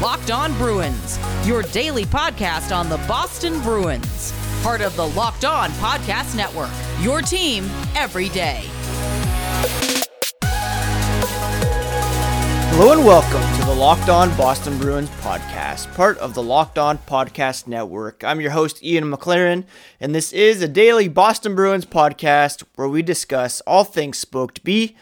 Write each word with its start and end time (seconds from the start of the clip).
Locked 0.00 0.30
On 0.30 0.52
Bruins, 0.54 1.18
your 1.44 1.62
daily 1.62 2.04
podcast 2.04 2.74
on 2.74 2.88
the 2.88 2.96
Boston 3.08 3.60
Bruins. 3.60 4.32
Part 4.62 4.80
of 4.80 4.96
the 4.96 5.06
Locked 5.06 5.44
On 5.44 5.70
Podcast 5.72 6.34
Network, 6.34 6.70
your 7.00 7.20
team 7.20 7.64
every 7.94 8.28
day. 8.30 8.62
Hello 12.74 12.92
and 12.92 13.04
welcome 13.04 13.42
to 13.60 13.66
the 13.66 13.74
Locked 13.74 14.08
On 14.08 14.34
Boston 14.36 14.78
Bruins 14.78 15.10
podcast, 15.20 15.94
part 15.94 16.16
of 16.18 16.32
the 16.34 16.42
Locked 16.42 16.78
On 16.78 16.96
Podcast 16.98 17.66
Network. 17.66 18.24
I'm 18.24 18.40
your 18.40 18.52
host, 18.52 18.82
Ian 18.82 19.04
McLaren, 19.04 19.64
and 20.00 20.14
this 20.14 20.32
is 20.32 20.62
a 20.62 20.68
daily 20.68 21.06
Boston 21.06 21.54
Bruins 21.54 21.84
podcast 21.84 22.64
where 22.76 22.88
we 22.88 23.02
discuss 23.02 23.60
all 23.66 23.84
things 23.84 24.16
Spoked 24.18 24.64
B 24.64 24.96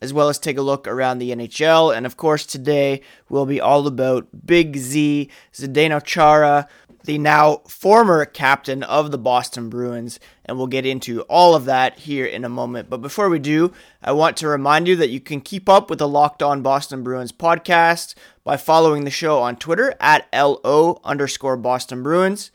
as 0.00 0.12
well 0.12 0.28
as 0.28 0.38
take 0.38 0.58
a 0.58 0.62
look 0.62 0.86
around 0.86 1.18
the 1.18 1.30
NHL. 1.30 1.96
And 1.96 2.06
of 2.06 2.16
course, 2.16 2.44
today 2.44 3.02
will 3.28 3.46
be 3.46 3.60
all 3.60 3.86
about 3.86 4.28
Big 4.44 4.76
Z, 4.76 5.30
Zdeno 5.54 6.02
Chara, 6.04 6.68
the 7.04 7.18
now 7.18 7.62
former 7.68 8.24
captain 8.24 8.82
of 8.82 9.10
the 9.10 9.18
Boston 9.18 9.70
Bruins. 9.70 10.20
And 10.44 10.58
we'll 10.58 10.66
get 10.66 10.84
into 10.84 11.22
all 11.22 11.54
of 11.54 11.64
that 11.64 12.00
here 12.00 12.26
in 12.26 12.44
a 12.44 12.48
moment. 12.48 12.90
But 12.90 13.00
before 13.00 13.28
we 13.28 13.38
do, 13.38 13.72
I 14.02 14.12
want 14.12 14.36
to 14.38 14.48
remind 14.48 14.86
you 14.86 14.96
that 14.96 15.10
you 15.10 15.20
can 15.20 15.40
keep 15.40 15.68
up 15.68 15.88
with 15.88 15.98
the 15.98 16.08
Locked 16.08 16.42
On 16.42 16.62
Boston 16.62 17.02
Bruins 17.02 17.32
podcast 17.32 18.14
by 18.44 18.56
following 18.56 19.04
the 19.04 19.10
show 19.10 19.38
on 19.38 19.56
Twitter 19.56 19.94
at 20.00 20.28
LO 20.32 21.00
underscore 21.04 21.56
Boston 21.56 22.02
Bruins. 22.02 22.50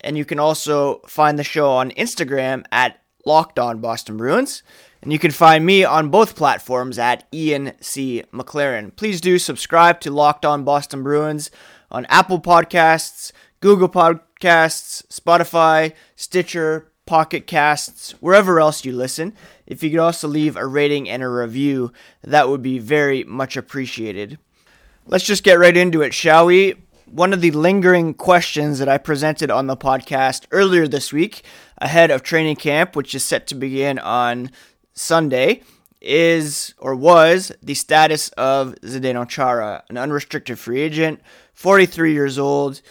And 0.00 0.16
you 0.16 0.24
can 0.24 0.38
also 0.38 1.00
find 1.08 1.38
the 1.38 1.44
show 1.44 1.70
on 1.70 1.90
Instagram 1.92 2.64
at 2.70 3.02
Locked 3.28 3.58
On 3.58 3.78
Boston 3.78 4.16
Bruins. 4.16 4.62
And 5.02 5.12
you 5.12 5.18
can 5.18 5.30
find 5.30 5.66
me 5.66 5.84
on 5.84 6.08
both 6.08 6.34
platforms 6.34 6.98
at 6.98 7.28
Ian 7.32 7.72
C. 7.78 8.24
McLaren. 8.32 8.96
Please 8.96 9.20
do 9.20 9.38
subscribe 9.38 10.00
to 10.00 10.10
Locked 10.10 10.46
On 10.46 10.64
Boston 10.64 11.02
Bruins 11.02 11.50
on 11.90 12.06
Apple 12.06 12.40
Podcasts, 12.40 13.30
Google 13.60 13.90
Podcasts, 13.90 15.06
Spotify, 15.08 15.92
Stitcher, 16.16 16.90
Pocket 17.04 17.46
Casts, 17.46 18.12
wherever 18.20 18.60
else 18.60 18.86
you 18.86 18.92
listen. 18.92 19.34
If 19.66 19.82
you 19.82 19.90
could 19.90 19.98
also 19.98 20.26
leave 20.26 20.56
a 20.56 20.66
rating 20.66 21.06
and 21.06 21.22
a 21.22 21.28
review, 21.28 21.92
that 22.22 22.48
would 22.48 22.62
be 22.62 22.78
very 22.78 23.24
much 23.24 23.58
appreciated. 23.58 24.38
Let's 25.06 25.24
just 25.24 25.44
get 25.44 25.58
right 25.58 25.76
into 25.76 26.00
it, 26.00 26.14
shall 26.14 26.46
we? 26.46 26.76
One 27.10 27.32
of 27.32 27.40
the 27.40 27.52
lingering 27.52 28.12
questions 28.14 28.78
that 28.78 28.88
I 28.88 28.98
presented 28.98 29.50
on 29.50 29.66
the 29.66 29.76
podcast 29.76 30.44
earlier 30.50 30.86
this 30.86 31.12
week, 31.12 31.42
ahead 31.78 32.10
of 32.10 32.22
training 32.22 32.56
camp, 32.56 32.94
which 32.94 33.14
is 33.14 33.24
set 33.24 33.46
to 33.46 33.54
begin 33.54 33.98
on 33.98 34.50
Sunday 34.92 35.62
is 36.00 36.74
or 36.78 36.94
was 36.94 37.50
the 37.62 37.74
status 37.74 38.28
of 38.30 38.74
Zdeno 38.82 39.28
Chara, 39.28 39.84
an 39.88 39.96
unrestricted 39.96 40.58
free 40.58 40.80
agent, 40.80 41.20
43 41.54 42.12
years 42.12 42.38
old, 42.38 42.82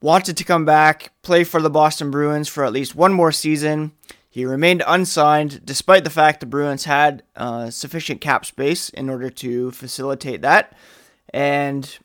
wanted 0.00 0.36
to 0.36 0.44
come 0.44 0.64
back, 0.64 1.12
play 1.22 1.44
for 1.44 1.62
the 1.62 1.70
Boston 1.70 2.10
Bruins 2.10 2.48
for 2.48 2.64
at 2.64 2.72
least 2.72 2.94
one 2.94 3.12
more 3.12 3.32
season. 3.32 3.92
He 4.28 4.44
remained 4.44 4.82
unsigned 4.86 5.64
despite 5.64 6.04
the 6.04 6.10
fact 6.10 6.40
the 6.40 6.46
Bruins 6.46 6.84
had 6.84 7.22
uh, 7.36 7.70
sufficient 7.70 8.20
cap 8.20 8.44
space 8.44 8.88
in 8.88 9.08
order 9.08 9.30
to 9.30 9.70
facilitate 9.70 10.42
that. 10.42 10.76
And 11.32 11.98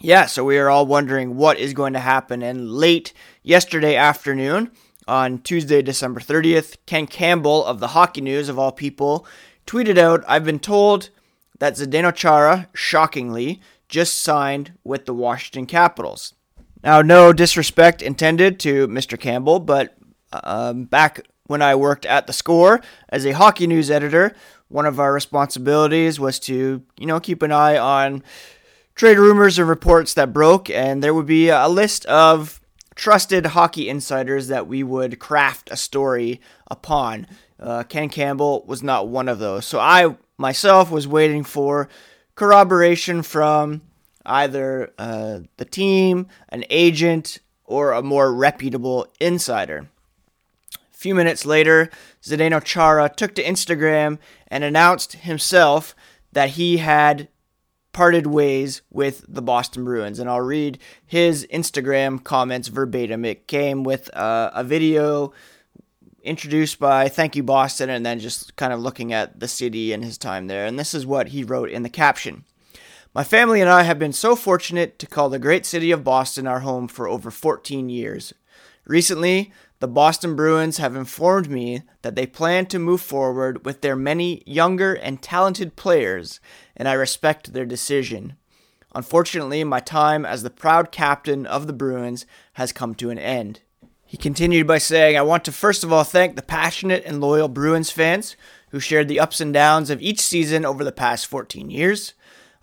yeah, 0.00 0.26
so 0.26 0.44
we 0.44 0.58
are 0.58 0.68
all 0.68 0.86
wondering 0.86 1.36
what 1.36 1.58
is 1.58 1.72
going 1.72 1.92
to 1.92 2.00
happen. 2.00 2.42
And 2.42 2.70
late 2.70 3.12
yesterday 3.42 3.96
afternoon, 3.96 4.70
on 5.06 5.38
Tuesday, 5.38 5.82
December 5.82 6.20
30th, 6.20 6.76
Ken 6.86 7.06
Campbell 7.06 7.64
of 7.64 7.80
the 7.80 7.88
Hockey 7.88 8.20
News, 8.20 8.48
of 8.48 8.58
all 8.58 8.72
people, 8.72 9.26
tweeted 9.66 9.98
out 9.98 10.24
I've 10.26 10.44
been 10.44 10.58
told 10.58 11.10
that 11.58 11.74
Zdeno 11.74 12.14
Chara, 12.14 12.68
shockingly, 12.74 13.60
just 13.88 14.20
signed 14.20 14.72
with 14.82 15.06
the 15.06 15.14
Washington 15.14 15.66
Capitals. 15.66 16.34
Now, 16.82 17.00
no 17.00 17.32
disrespect 17.32 18.02
intended 18.02 18.58
to 18.60 18.88
Mr. 18.88 19.18
Campbell, 19.18 19.60
but 19.60 19.96
um, 20.32 20.84
back 20.84 21.26
when 21.46 21.62
I 21.62 21.74
worked 21.74 22.06
at 22.06 22.26
the 22.26 22.32
score 22.32 22.80
as 23.08 23.24
a 23.24 23.32
hockey 23.32 23.66
news 23.66 23.90
editor, 23.90 24.34
one 24.68 24.86
of 24.86 24.98
our 24.98 25.12
responsibilities 25.12 26.18
was 26.18 26.38
to, 26.40 26.82
you 26.98 27.06
know, 27.06 27.20
keep 27.20 27.42
an 27.42 27.52
eye 27.52 27.78
on 27.78 28.22
trade 28.94 29.18
rumors 29.18 29.58
and 29.58 29.68
reports 29.68 30.14
that 30.14 30.32
broke, 30.32 30.70
and 30.70 31.02
there 31.02 31.14
would 31.14 31.26
be 31.26 31.48
a 31.48 31.68
list 31.68 32.06
of 32.06 32.60
trusted 32.94 33.46
hockey 33.46 33.88
insiders 33.88 34.48
that 34.48 34.66
we 34.66 34.82
would 34.82 35.18
craft 35.18 35.68
a 35.70 35.76
story 35.76 36.40
upon. 36.70 37.26
Uh, 37.58 37.82
Ken 37.82 38.08
Campbell 38.08 38.64
was 38.66 38.82
not 38.82 39.08
one 39.08 39.28
of 39.28 39.38
those. 39.38 39.66
So 39.66 39.80
I 39.80 40.16
myself 40.38 40.90
was 40.90 41.08
waiting 41.08 41.44
for 41.44 41.88
corroboration 42.34 43.22
from 43.22 43.82
either 44.26 44.92
uh, 44.98 45.40
the 45.56 45.64
team, 45.64 46.26
an 46.48 46.64
agent, 46.70 47.38
or 47.64 47.92
a 47.92 48.02
more 48.02 48.32
reputable 48.32 49.06
insider. 49.20 49.88
A 50.74 50.96
few 50.96 51.14
minutes 51.14 51.44
later, 51.44 51.90
Zdeno 52.22 52.62
Chara 52.62 53.08
took 53.14 53.34
to 53.34 53.44
Instagram 53.44 54.18
and 54.48 54.64
announced 54.64 55.14
himself 55.14 55.94
that 56.32 56.50
he 56.50 56.78
had 56.78 57.28
parted 57.94 58.26
ways 58.26 58.82
with 58.90 59.24
the 59.26 59.40
Boston 59.40 59.84
Bruins. 59.84 60.18
And 60.18 60.28
I'll 60.28 60.42
read 60.42 60.78
his 61.06 61.46
Instagram 61.50 62.22
comments 62.22 62.68
verbatim. 62.68 63.24
It 63.24 63.46
came 63.46 63.84
with 63.84 64.14
uh, 64.14 64.50
a 64.52 64.62
video 64.62 65.32
introduced 66.22 66.78
by 66.78 67.08
Thank 67.08 67.36
You 67.36 67.42
Boston 67.42 67.88
and 67.88 68.04
then 68.04 68.18
just 68.18 68.56
kind 68.56 68.72
of 68.72 68.80
looking 68.80 69.12
at 69.12 69.40
the 69.40 69.48
city 69.48 69.92
and 69.92 70.04
his 70.04 70.18
time 70.18 70.48
there. 70.48 70.66
And 70.66 70.78
this 70.78 70.92
is 70.92 71.06
what 71.06 71.28
he 71.28 71.44
wrote 71.44 71.70
in 71.70 71.82
the 71.82 71.88
caption. 71.88 72.44
My 73.14 73.22
family 73.22 73.60
and 73.60 73.70
I 73.70 73.84
have 73.84 73.98
been 73.98 74.12
so 74.12 74.34
fortunate 74.34 74.98
to 74.98 75.06
call 75.06 75.28
the 75.28 75.38
great 75.38 75.64
city 75.64 75.92
of 75.92 76.02
Boston 76.02 76.46
our 76.46 76.60
home 76.60 76.88
for 76.88 77.06
over 77.06 77.30
14 77.30 77.88
years. 77.88 78.34
Recently, 78.86 79.52
the 79.84 79.88
Boston 79.88 80.34
Bruins 80.34 80.78
have 80.78 80.96
informed 80.96 81.50
me 81.50 81.82
that 82.00 82.14
they 82.14 82.26
plan 82.26 82.64
to 82.64 82.78
move 82.78 83.02
forward 83.02 83.66
with 83.66 83.82
their 83.82 83.94
many 83.94 84.42
younger 84.46 84.94
and 84.94 85.20
talented 85.20 85.76
players, 85.76 86.40
and 86.74 86.88
I 86.88 86.94
respect 86.94 87.52
their 87.52 87.66
decision. 87.66 88.36
Unfortunately, 88.94 89.62
my 89.62 89.80
time 89.80 90.24
as 90.24 90.42
the 90.42 90.48
proud 90.48 90.90
captain 90.90 91.44
of 91.44 91.66
the 91.66 91.74
Bruins 91.74 92.24
has 92.54 92.72
come 92.72 92.94
to 92.94 93.10
an 93.10 93.18
end. 93.18 93.60
He 94.06 94.16
continued 94.16 94.66
by 94.66 94.78
saying, 94.78 95.18
I 95.18 95.20
want 95.20 95.44
to 95.44 95.52
first 95.52 95.84
of 95.84 95.92
all 95.92 96.02
thank 96.02 96.34
the 96.34 96.40
passionate 96.40 97.04
and 97.04 97.20
loyal 97.20 97.48
Bruins 97.48 97.90
fans 97.90 98.36
who 98.70 98.80
shared 98.80 99.08
the 99.08 99.20
ups 99.20 99.38
and 99.38 99.52
downs 99.52 99.90
of 99.90 100.00
each 100.00 100.22
season 100.22 100.64
over 100.64 100.82
the 100.82 100.92
past 100.92 101.26
14 101.26 101.68
years. 101.68 102.14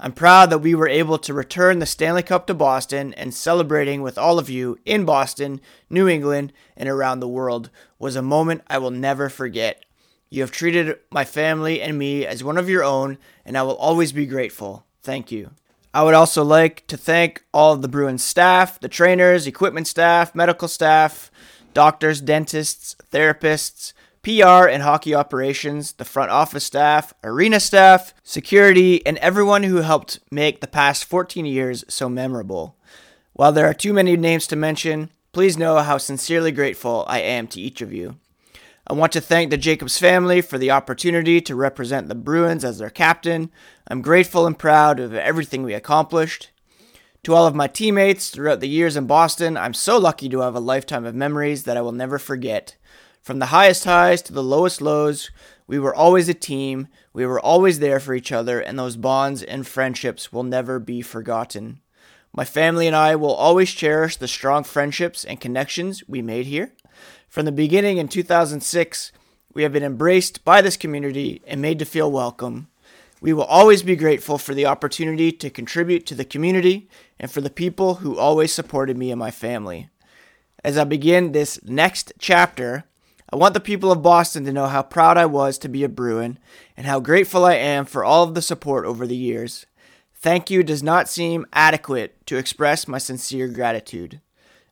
I'm 0.04 0.14
proud 0.14 0.50
that 0.50 0.58
we 0.58 0.74
were 0.74 0.90
able 0.90 1.20
to 1.20 1.32
return 1.32 1.78
the 1.78 1.86
Stanley 1.86 2.24
Cup 2.24 2.48
to 2.48 2.56
Boston 2.56 3.14
and 3.14 3.36
celebrating 3.36 4.02
with 4.02 4.18
all 4.18 4.40
of 4.40 4.50
you 4.50 4.80
in 4.84 5.06
Boston, 5.06 5.62
New 5.92 6.08
England, 6.08 6.54
and 6.76 6.90
around 6.90 7.20
the 7.20 7.28
world 7.28 7.70
was 8.00 8.16
a 8.16 8.24
moment 8.24 8.64
I 8.66 8.80
will 8.80 8.90
never 8.90 9.30
forget. 9.30 9.86
You 10.32 10.42
have 10.42 10.50
treated 10.50 10.98
my 11.12 11.24
family 11.24 11.84
and 11.84 12.00
me 12.00 12.26
as 12.26 12.44
one 12.44 12.58
of 12.58 12.68
your 12.68 12.84
own, 12.84 13.20
and 13.46 13.56
I 13.56 13.62
will 13.62 13.76
always 13.76 14.12
be 14.12 14.26
grateful. 14.26 14.88
Thank 15.04 15.32
you. 15.32 15.52
I 15.94 16.02
would 16.02 16.16
also 16.16 16.44
like 16.44 16.88
to 16.88 16.98
thank 16.98 17.44
all 17.54 17.74
of 17.74 17.84
the 17.84 17.88
Bruins 17.88 18.24
staff, 18.24 18.80
the 18.80 18.90
trainers, 18.90 19.46
equipment 19.46 19.86
staff, 19.86 20.34
medical 20.34 20.68
staff, 20.68 21.30
doctors, 21.76 22.22
dentists, 22.22 22.96
therapists, 23.12 23.94
PR 24.24 24.68
and 24.68 24.84
hockey 24.84 25.16
operations, 25.16 25.94
the 25.94 26.06
front 26.06 26.30
office 26.30 26.64
staff, 26.64 27.12
arena 27.24 27.60
staff, 27.60 28.14
security, 28.22 29.04
and 29.06 29.18
everyone 29.18 29.64
who 29.64 29.78
helped 29.78 30.20
make 30.30 30.62
the 30.62 30.68
past 30.68 31.06
14 31.06 31.46
years 31.46 31.84
so 31.88 32.08
memorable. 32.08 32.78
While 33.34 33.52
there 33.52 33.66
are 33.66 33.74
too 33.74 33.94
many 33.94 34.16
names 34.16 34.46
to 34.48 34.56
mention, 34.56 35.10
please 35.32 35.58
know 35.58 35.78
how 35.80 35.98
sincerely 35.98 36.52
grateful 36.52 37.04
I 37.08 37.20
am 37.20 37.48
to 37.48 37.60
each 37.60 37.82
of 37.82 37.92
you. 37.92 38.18
I 38.86 38.94
want 38.94 39.12
to 39.14 39.22
thank 39.22 39.50
the 39.50 39.58
Jacobs 39.58 39.98
family 39.98 40.42
for 40.42 40.60
the 40.60 40.70
opportunity 40.70 41.42
to 41.42 41.56
represent 41.56 42.08
the 42.08 42.16
Bruins 42.16 42.64
as 42.64 42.78
their 42.78 42.90
captain. 42.92 43.50
I'm 43.88 44.04
grateful 44.04 44.46
and 44.46 44.58
proud 44.58 45.00
of 45.00 45.16
everything 45.16 45.64
we 45.64 45.74
accomplished. 45.74 46.52
To 47.24 47.34
all 47.34 47.48
of 47.48 47.56
my 47.56 47.68
teammates 47.68 48.30
throughout 48.30 48.60
the 48.60 48.68
years 48.68 48.96
in 48.96 49.08
Boston, 49.08 49.56
I'm 49.58 49.74
so 49.74 49.98
lucky 49.98 50.30
to 50.30 50.42
have 50.42 50.56
a 50.56 50.60
lifetime 50.60 51.06
of 51.06 51.16
memories 51.16 51.64
that 51.64 51.78
I 51.78 51.82
will 51.82 51.92
never 51.92 52.20
forget. 52.20 52.76
From 53.22 53.38
the 53.38 53.48
highest 53.48 53.86
highs 53.86 54.24
to 54.24 54.34
the 54.34 54.42
lowest 54.42 54.82
lows, 54.82 55.30
we 55.68 55.78
were 55.78 55.94
always 55.94 56.28
a 56.28 56.34
team. 56.34 56.88
We 57.14 57.24
were 57.26 57.40
always 57.40 57.78
there 57.78 58.00
for 58.00 58.16
each 58.16 58.32
other, 58.32 58.60
and 58.60 58.80
those 58.80 58.98
bonds 58.98 59.44
and 59.44 59.68
friendships 59.68 60.34
will 60.34 60.44
never 60.44 60.80
be 60.80 61.04
forgotten. 61.04 61.82
My 62.34 62.46
family 62.46 62.88
and 62.88 62.96
I 62.96 63.16
will 63.16 63.34
always 63.34 63.72
cherish 63.72 64.18
the 64.18 64.28
strong 64.28 64.64
friendships 64.64 65.24
and 65.24 65.40
connections 65.40 66.04
we 66.08 66.24
made 66.24 66.48
here. 66.48 66.74
From 67.30 67.46
the 67.46 67.52
beginning 67.52 67.98
in 67.98 68.08
2006, 68.08 69.12
we 69.54 69.62
have 69.62 69.74
been 69.74 69.84
embraced 69.84 70.44
by 70.44 70.62
this 70.62 70.76
community 70.76 71.44
and 71.46 71.62
made 71.62 71.78
to 71.80 71.86
feel 71.86 72.12
welcome. 72.12 72.70
We 73.22 73.34
will 73.34 73.44
always 73.44 73.84
be 73.84 73.96
grateful 73.96 74.40
for 74.40 74.56
the 74.56 74.66
opportunity 74.66 75.32
to 75.34 75.50
contribute 75.52 76.08
to 76.08 76.16
the 76.16 76.26
community 76.26 76.90
and 77.20 77.30
for 77.30 77.42
the 77.42 77.52
people 77.52 77.96
who 77.96 78.18
always 78.18 78.52
supported 78.52 78.98
me 78.98 79.12
and 79.12 79.20
my 79.20 79.30
family. 79.30 79.90
As 80.64 80.76
I 80.76 80.86
begin 80.86 81.32
this 81.32 81.60
next 81.64 82.14
chapter, 82.18 82.86
I 83.34 83.38
want 83.38 83.54
the 83.54 83.62
people 83.62 83.94
of 83.94 84.02
Boston 84.02 84.44
to 84.44 84.52
know 84.52 84.68
how 84.68 84.84
proud 84.84 85.18
I 85.18 85.26
was 85.26 85.58
to 85.60 85.70
be 85.70 85.86
a 85.86 85.90
Bruin 85.90 86.38
and 86.76 86.86
how 86.86 87.00
grateful 87.00 87.46
I 87.46 87.54
am 87.54 87.86
for 87.86 88.04
all 88.04 88.24
of 88.24 88.36
the 88.36 88.42
support 88.42 88.86
over 88.86 89.08
the 89.08 89.16
years. 89.16 89.66
Thank 90.14 90.52
you 90.52 90.64
does 90.64 90.84
not 90.84 91.08
seem 91.08 91.46
adequate 91.54 92.26
to 92.26 92.36
express 92.36 92.90
my 92.90 92.98
sincere 92.98 93.48
gratitude. 93.48 94.20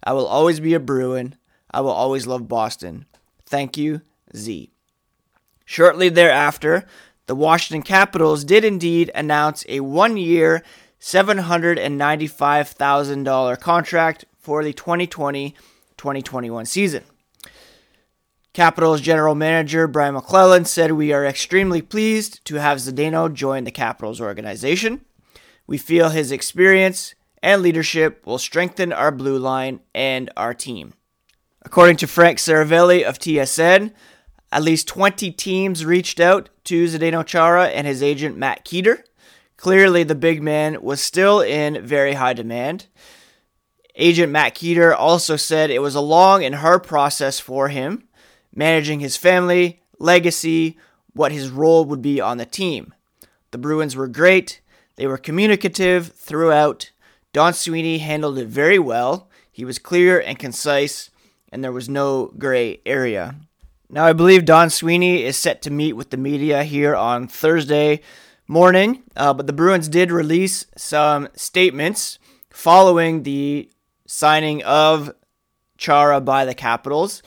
I 0.03 0.11
will 0.11 0.27
always 0.27 0.59
be 0.59 0.73
a 0.73 0.79
Bruin. 0.79 1.35
I 1.71 1.79
will 1.79 1.91
always 1.91 2.27
love 2.27 2.49
Boston. 2.49 3.05
Thank 3.45 3.77
you, 3.77 4.01
Z. 4.35 4.73
Shortly 5.63 6.09
thereafter, 6.09 6.85
the 7.27 7.35
Washington 7.35 7.83
Capitals 7.83 8.43
did 8.43 8.65
indeed 8.65 9.09
announce 9.15 9.63
a 9.69 9.79
one 9.79 10.17
year, 10.17 10.63
$795,000 10.99 13.59
contract 13.61 14.25
for 14.37 14.61
the 14.63 14.73
2020 14.73 15.55
2021 15.95 16.65
season. 16.65 17.05
Capitals 18.59 18.99
general 18.99 19.35
manager 19.35 19.87
Brian 19.87 20.15
MacLellan 20.15 20.65
said, 20.65 20.91
We 20.91 21.13
are 21.13 21.25
extremely 21.25 21.81
pleased 21.81 22.43
to 22.43 22.55
have 22.55 22.79
Zdeno 22.79 23.33
join 23.33 23.63
the 23.63 23.71
Capitals 23.71 24.19
organization. 24.19 25.05
We 25.65 25.77
feel 25.77 26.09
his 26.09 26.33
experience 26.33 27.15
and 27.41 27.61
leadership 27.61 28.25
will 28.25 28.37
strengthen 28.37 28.91
our 28.91 29.11
blue 29.11 29.37
line 29.37 29.79
and 29.95 30.29
our 30.35 30.53
team. 30.53 30.91
According 31.61 31.95
to 31.97 32.07
Frank 32.07 32.37
Seravalli 32.37 33.01
of 33.01 33.17
TSN, 33.17 33.93
at 34.51 34.61
least 34.61 34.89
20 34.89 35.31
teams 35.31 35.85
reached 35.85 36.19
out 36.19 36.49
to 36.65 36.83
Zdeno 36.83 37.25
Chara 37.25 37.67
and 37.67 37.87
his 37.87 38.03
agent 38.03 38.35
Matt 38.35 38.65
Keator. 38.65 39.03
Clearly, 39.55 40.03
the 40.03 40.15
big 40.15 40.43
man 40.43 40.81
was 40.81 40.99
still 40.99 41.39
in 41.39 41.81
very 41.81 42.15
high 42.15 42.33
demand. 42.33 42.87
Agent 43.95 44.33
Matt 44.33 44.55
Keator 44.55 44.93
also 44.93 45.37
said 45.37 45.69
it 45.69 45.81
was 45.81 45.95
a 45.95 46.01
long 46.01 46.43
and 46.43 46.55
hard 46.55 46.83
process 46.83 47.39
for 47.39 47.69
him, 47.69 48.08
managing 48.59 48.99
his 48.99 49.15
family, 49.15 49.81
legacy, 49.97 50.77
what 51.13 51.31
his 51.31 51.49
role 51.49 51.85
would 51.85 52.01
be 52.01 52.19
on 52.19 52.37
the 52.37 52.45
team. 52.45 52.93
The 53.51 53.57
Bruins 53.57 53.95
were 53.95 54.07
great. 54.07 54.61
They 54.97 55.07
were 55.07 55.17
communicative 55.17 56.11
throughout. 56.13 56.91
Don 57.31 57.53
Sweeney 57.53 57.99
handled 57.99 58.37
it 58.37 58.47
very 58.47 58.77
well. 58.77 59.29
He 59.49 59.63
was 59.63 59.79
clear 59.79 60.19
and 60.19 60.37
concise, 60.37 61.09
and 61.51 61.63
there 61.63 61.71
was 61.71 61.87
no 61.87 62.33
gray 62.37 62.81
area. 62.85 63.35
Now, 63.89 64.05
I 64.05 64.13
believe 64.13 64.43
Don 64.43 64.69
Sweeney 64.69 65.23
is 65.23 65.37
set 65.37 65.61
to 65.61 65.71
meet 65.71 65.93
with 65.93 66.09
the 66.09 66.17
media 66.17 66.63
here 66.63 66.95
on 66.95 67.27
Thursday 67.29 68.01
morning, 68.45 69.03
uh, 69.15 69.33
but 69.33 69.47
the 69.47 69.53
Bruins 69.53 69.87
did 69.87 70.11
release 70.11 70.65
some 70.75 71.29
statements 71.33 72.19
following 72.49 73.23
the 73.23 73.69
signing 74.05 74.61
of 74.63 75.13
Chara 75.77 76.19
by 76.19 76.43
the 76.43 76.53
Capitals. 76.53 77.23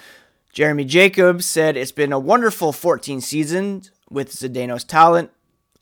Jeremy 0.52 0.84
Jacobs 0.84 1.46
said 1.46 1.78
it's 1.78 1.92
been 1.92 2.12
a 2.12 2.18
wonderful 2.18 2.74
14 2.74 3.22
seasons 3.22 3.90
with 4.10 4.30
Zdeno's 4.30 4.84
talent, 4.84 5.30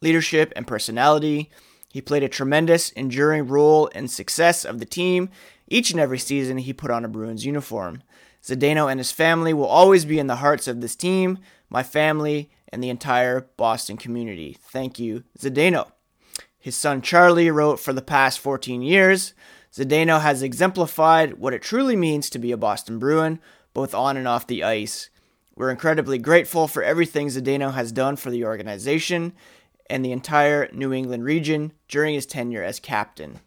leadership, 0.00 0.52
and 0.55 0.64
personality. 0.64 1.50
He 1.88 2.00
played 2.00 2.22
a 2.22 2.28
tremendous, 2.28 2.90
enduring 2.90 3.49
role 3.49 3.88
in 3.88 4.06
success 4.06 4.64
of 4.64 4.78
the 4.78 4.84
team 4.84 5.28
each 5.67 5.90
and 5.90 5.99
every 5.99 6.20
season 6.20 6.58
he 6.58 6.72
put 6.72 6.93
on 6.93 7.05
a 7.05 7.08
Bruins 7.08 7.44
uniform. 7.44 8.05
Zdeno 8.44 8.88
and 8.88 9.00
his 9.00 9.11
family 9.11 9.52
will 9.52 9.67
always 9.67 10.05
be 10.05 10.20
in 10.20 10.28
the 10.28 10.37
hearts 10.37 10.69
of 10.69 10.81
this 10.81 10.94
team, 10.94 11.38
my 11.69 11.82
family, 11.82 12.49
and 12.69 12.81
the 12.81 12.90
entire 12.90 13.49
Boston 13.56 13.96
community. 13.96 14.56
Thank 14.61 15.00
you, 15.00 15.25
Zdeno. 15.37 15.90
His 16.61 16.76
son 16.76 17.02
Charlie 17.02 17.50
wrote 17.50 17.81
For 17.81 17.93
the 17.93 18.02
past 18.02 18.38
14 18.38 18.82
years, 18.82 19.34
Zdeno 19.75 20.20
has 20.20 20.44
exemplified 20.44 21.34
what 21.34 21.55
it 21.55 21.62
truly 21.62 21.96
means 21.96 22.31
to 22.31 22.38
be 22.38 22.52
a 22.52 22.56
Boston 22.56 23.00
Bruin, 23.00 23.40
both 23.75 23.94
on 23.94 24.17
and 24.17 24.28
off 24.28 24.46
the 24.46 24.64
ice. 24.64 25.11
We're 25.55 25.70
incredibly 25.70 26.19
grateful 26.19 26.69
for 26.69 26.82
everything 26.82 27.28
Zdeno 27.28 27.75
has 27.75 27.93
done 27.93 28.17
for 28.17 28.31
the 28.31 28.44
organization 28.44 29.32
and 29.90 30.05
the 30.05 30.12
entire 30.12 30.69
New 30.72 30.93
England 30.93 31.25
region 31.25 31.72
during 31.88 32.14
his 32.14 32.26
tenure 32.26 32.62
as 32.62 32.81
captain. 32.81 33.40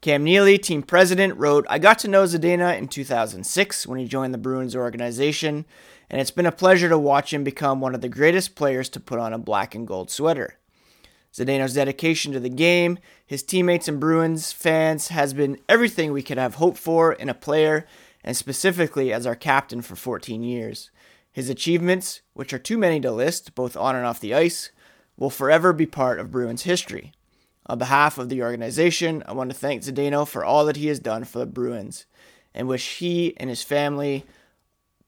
Cam 0.00 0.24
Neely, 0.24 0.56
team 0.56 0.82
president, 0.82 1.36
wrote, 1.36 1.66
I 1.68 1.78
got 1.78 1.98
to 2.00 2.08
know 2.08 2.24
Zdeno 2.24 2.76
in 2.76 2.88
2006 2.88 3.86
when 3.86 3.98
he 3.98 4.06
joined 4.06 4.32
the 4.32 4.38
Bruins 4.38 4.74
organization, 4.74 5.66
and 6.08 6.20
it's 6.20 6.30
been 6.30 6.46
a 6.46 6.52
pleasure 6.52 6.88
to 6.88 6.98
watch 6.98 7.34
him 7.34 7.44
become 7.44 7.80
one 7.80 7.94
of 7.94 8.00
the 8.00 8.08
greatest 8.08 8.54
players 8.54 8.88
to 8.88 9.00
put 9.00 9.18
on 9.18 9.34
a 9.34 9.38
black 9.38 9.74
and 9.74 9.86
gold 9.86 10.10
sweater. 10.10 10.56
Zdeno's 11.34 11.74
dedication 11.74 12.32
to 12.32 12.40
the 12.40 12.48
game, 12.48 12.98
his 13.26 13.42
teammates 13.42 13.88
and 13.88 14.00
Bruins 14.00 14.52
fans 14.52 15.08
has 15.08 15.34
been 15.34 15.60
everything 15.68 16.12
we 16.12 16.22
could 16.22 16.38
have 16.38 16.54
hoped 16.54 16.78
for 16.78 17.12
in 17.12 17.28
a 17.28 17.34
player, 17.34 17.86
and 18.24 18.36
specifically 18.36 19.12
as 19.12 19.26
our 19.26 19.34
captain 19.34 19.82
for 19.82 19.96
14 19.96 20.42
years. 20.42 20.90
His 21.32 21.48
achievements, 21.48 22.22
which 22.34 22.52
are 22.52 22.58
too 22.58 22.76
many 22.76 23.00
to 23.00 23.12
list, 23.12 23.54
both 23.54 23.76
on 23.76 23.96
and 23.96 24.04
off 24.04 24.20
the 24.20 24.34
ice, 24.34 24.70
will 25.16 25.30
forever 25.30 25.72
be 25.72 25.86
part 25.86 26.18
of 26.18 26.30
Bruins 26.30 26.62
history. 26.62 27.12
On 27.66 27.78
behalf 27.78 28.18
of 28.18 28.28
the 28.28 28.42
organization, 28.42 29.22
I 29.26 29.32
want 29.32 29.50
to 29.50 29.56
thank 29.56 29.82
Zdeno 29.82 30.26
for 30.26 30.44
all 30.44 30.64
that 30.64 30.76
he 30.76 30.88
has 30.88 30.98
done 30.98 31.24
for 31.24 31.38
the 31.38 31.46
Bruins 31.46 32.06
and 32.54 32.66
wish 32.66 32.98
he 32.98 33.36
and 33.36 33.48
his 33.48 33.62
family 33.62 34.24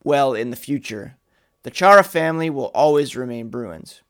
well 0.04 0.34
in 0.34 0.50
the 0.50 0.56
future. 0.56 1.16
The 1.64 1.70
Chara 1.70 2.04
family 2.04 2.50
will 2.50 2.70
always 2.74 3.16
remain 3.16 3.48
Bruins. 3.48 4.02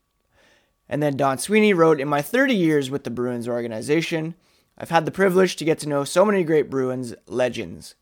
And 0.89 1.01
then 1.01 1.17
Don 1.17 1.37
Sweeney 1.37 1.73
wrote 1.73 1.99
In 1.99 2.07
my 2.07 2.21
30 2.21 2.53
years 2.53 2.91
with 2.91 3.03
the 3.03 3.09
Bruins 3.09 3.47
organization, 3.47 4.35
I've 4.77 4.89
had 4.89 5.05
the 5.05 5.11
privilege 5.11 5.55
to 5.55 5.65
get 5.65 5.79
to 5.79 5.89
know 5.89 6.03
so 6.03 6.25
many 6.25 6.43
great 6.43 6.69
Bruins 6.69 7.15
legends. 7.27 7.95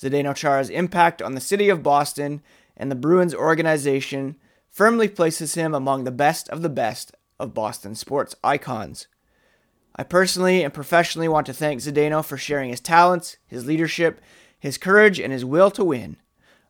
Zdeno 0.00 0.34
Chara's 0.34 0.70
impact 0.70 1.22
on 1.22 1.34
the 1.34 1.40
city 1.40 1.68
of 1.68 1.82
Boston 1.82 2.42
and 2.76 2.90
the 2.90 2.96
Bruins 2.96 3.34
organization 3.34 4.36
firmly 4.68 5.08
places 5.08 5.54
him 5.54 5.74
among 5.74 6.04
the 6.04 6.10
best 6.10 6.48
of 6.50 6.62
the 6.62 6.68
best 6.68 7.12
of 7.38 7.54
Boston 7.54 7.94
sports 7.94 8.34
icons. 8.44 9.06
I 9.94 10.02
personally 10.02 10.62
and 10.62 10.74
professionally 10.74 11.28
want 11.28 11.46
to 11.46 11.54
thank 11.54 11.80
Zdeno 11.80 12.22
for 12.22 12.36
sharing 12.36 12.68
his 12.68 12.80
talents, 12.80 13.38
his 13.46 13.66
leadership, 13.66 14.20
his 14.58 14.76
courage, 14.76 15.18
and 15.18 15.32
his 15.32 15.44
will 15.44 15.70
to 15.70 15.84
win. 15.84 16.18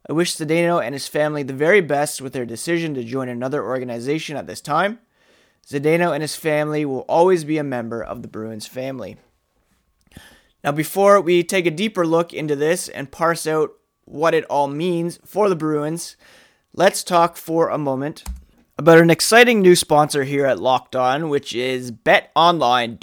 I 0.08 0.12
wish 0.12 0.36
Zdeno 0.36 0.84
and 0.84 0.94
his 0.94 1.08
family 1.08 1.42
the 1.42 1.52
very 1.52 1.80
best 1.80 2.20
with 2.20 2.32
their 2.32 2.46
decision 2.46 2.94
to 2.94 3.02
join 3.02 3.28
another 3.28 3.64
organization 3.64 4.36
at 4.36 4.46
this 4.46 4.60
time. 4.60 5.00
Zdeno 5.66 6.12
and 6.12 6.22
his 6.22 6.36
family 6.36 6.84
will 6.84 7.00
always 7.08 7.42
be 7.42 7.58
a 7.58 7.64
member 7.64 8.00
of 8.00 8.22
the 8.22 8.28
Bruins 8.28 8.68
family. 8.68 9.16
Now, 10.66 10.72
before 10.72 11.20
we 11.20 11.44
take 11.44 11.64
a 11.64 11.70
deeper 11.70 12.04
look 12.04 12.34
into 12.34 12.56
this 12.56 12.88
and 12.88 13.12
parse 13.12 13.46
out 13.46 13.70
what 14.04 14.34
it 14.34 14.44
all 14.46 14.66
means 14.66 15.20
for 15.24 15.48
the 15.48 15.54
Bruins, 15.54 16.16
let's 16.74 17.04
talk 17.04 17.36
for 17.36 17.68
a 17.68 17.78
moment 17.78 18.24
about 18.76 18.98
an 18.98 19.08
exciting 19.08 19.62
new 19.62 19.76
sponsor 19.76 20.24
here 20.24 20.44
at 20.44 20.58
Locked 20.58 20.96
On, 20.96 21.28
which 21.28 21.54
is 21.54 21.92
betonline.ag. 21.92 22.98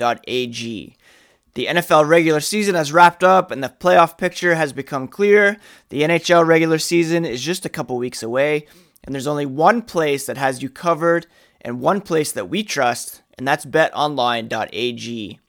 The 1.54 1.66
NFL 1.68 2.06
regular 2.06 2.42
season 2.42 2.76
has 2.76 2.92
wrapped 2.92 3.24
up 3.24 3.50
and 3.50 3.64
the 3.64 3.70
playoff 3.70 4.18
picture 4.18 4.56
has 4.56 4.74
become 4.74 5.08
clear. 5.08 5.56
The 5.88 6.02
NHL 6.02 6.46
regular 6.46 6.80
season 6.80 7.24
is 7.24 7.42
just 7.42 7.66
a 7.66 7.70
couple 7.70 7.96
weeks 7.96 8.22
away, 8.22 8.68
and 9.06 9.16
there's 9.16 9.26
only 9.26 9.46
one 9.46 9.84
place 9.84 10.26
that 10.26 10.38
has 10.38 10.62
you 10.62 10.70
covered 10.70 11.28
and 11.62 11.80
one 11.80 12.02
place 12.02 12.34
that 12.34 12.50
we 12.50 12.62
trust, 12.62 13.22
and 13.38 13.48
that's 13.48 13.66
betonline.ag. 13.66 15.40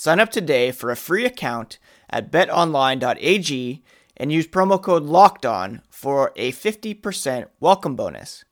Sign 0.00 0.20
up 0.20 0.30
today 0.30 0.70
for 0.70 0.92
a 0.92 0.96
free 0.96 1.24
account 1.26 1.80
at 2.08 2.30
betonline.ag 2.30 3.82
and 4.16 4.30
use 4.30 4.46
promo 4.46 4.80
code 4.80 5.02
LOCKEDON 5.02 5.80
for 5.90 6.30
a 6.36 6.52
50% 6.52 7.48
welcome 7.58 7.96
bonus. 7.96 8.44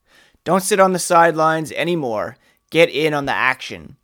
Don't 0.43 0.65
sit 0.65 0.81
on 0.81 0.93
the 0.93 0.99
sidelines 0.99 1.71
anymore. 1.71 2.37
Get 2.71 2.91
in 2.91 3.15
on 3.15 3.27
the 3.27 3.33
action. 3.33 3.95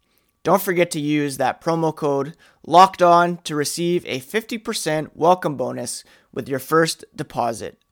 Don't 0.45 0.63
forget 0.63 0.93
to 0.93 1.01
use 1.01 1.37
that 1.39 1.61
promo 1.61 1.93
code 1.93 2.37
locked 2.65 3.03
on 3.03 3.39
to 3.39 3.57
receive 3.57 4.07
a 4.07 4.21
50% 4.21 5.11
welcome 5.13 5.57
bonus 5.57 6.05
with 6.33 6.49
your 6.49 6.61
first 6.61 7.05
deposit. 7.13 7.83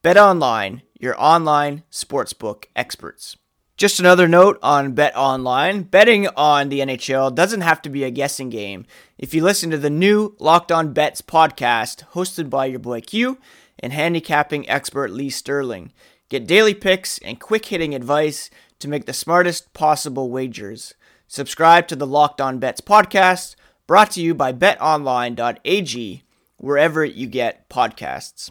Bet 0.00 0.16
online, 0.16 0.80
your 0.98 1.14
online 1.22 1.82
sportsbook 1.92 2.64
experts. 2.74 3.36
Just 3.76 4.00
another 4.00 4.26
note 4.26 4.58
on 4.62 4.92
Bet 4.92 5.14
Online. 5.16 5.82
Betting 5.82 6.28
on 6.28 6.68
the 6.68 6.80
NHL 6.80 7.34
doesn't 7.34 7.60
have 7.60 7.82
to 7.82 7.90
be 7.90 8.04
a 8.04 8.10
guessing 8.10 8.48
game. 8.48 8.86
If 9.18 9.34
you 9.34 9.42
listen 9.42 9.70
to 9.70 9.78
the 9.78 9.90
new 9.90 10.34
Locked 10.38 10.72
On 10.72 10.92
Bets 10.92 11.20
podcast 11.22 12.04
hosted 12.12 12.48
by 12.48 12.66
your 12.66 12.78
boy 12.78 13.00
Q 13.02 13.38
and 13.78 13.92
handicapping 13.92 14.68
expert 14.68 15.10
Lee 15.10 15.30
Sterling, 15.30 15.92
Get 16.28 16.46
daily 16.46 16.74
picks 16.74 17.18
and 17.18 17.38
quick 17.38 17.66
hitting 17.66 17.94
advice 17.94 18.50
to 18.80 18.88
make 18.88 19.06
the 19.06 19.12
smartest 19.12 19.72
possible 19.74 20.28
wagers. 20.28 20.94
Subscribe 21.28 21.86
to 21.88 21.96
the 21.96 22.06
Locked 22.06 22.40
On 22.40 22.58
Bets 22.58 22.80
podcast, 22.80 23.54
brought 23.86 24.10
to 24.12 24.20
you 24.20 24.34
by 24.34 24.52
betonline.ag, 24.52 26.22
wherever 26.56 27.04
you 27.04 27.26
get 27.28 27.68
podcasts. 27.68 28.50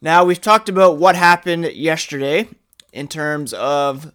Now, 0.00 0.24
we've 0.24 0.40
talked 0.40 0.70
about 0.70 0.96
what 0.96 1.16
happened 1.16 1.66
yesterday 1.72 2.48
in 2.94 3.08
terms 3.08 3.52
of 3.52 4.12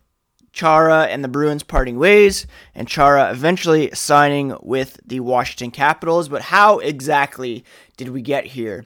Chara 0.52 1.04
and 1.04 1.24
the 1.24 1.28
Bruins 1.28 1.64
parting 1.64 2.00
ways, 2.00 2.48
and 2.74 2.88
Chara 2.88 3.30
eventually 3.30 3.92
signing 3.94 4.56
with 4.62 5.00
the 5.06 5.20
Washington 5.20 5.70
Capitals. 5.70 6.30
But 6.30 6.44
how 6.44 6.80
exactly 6.80 7.64
did 7.98 8.10
we 8.10 8.22
get 8.22 8.46
here? 8.48 8.86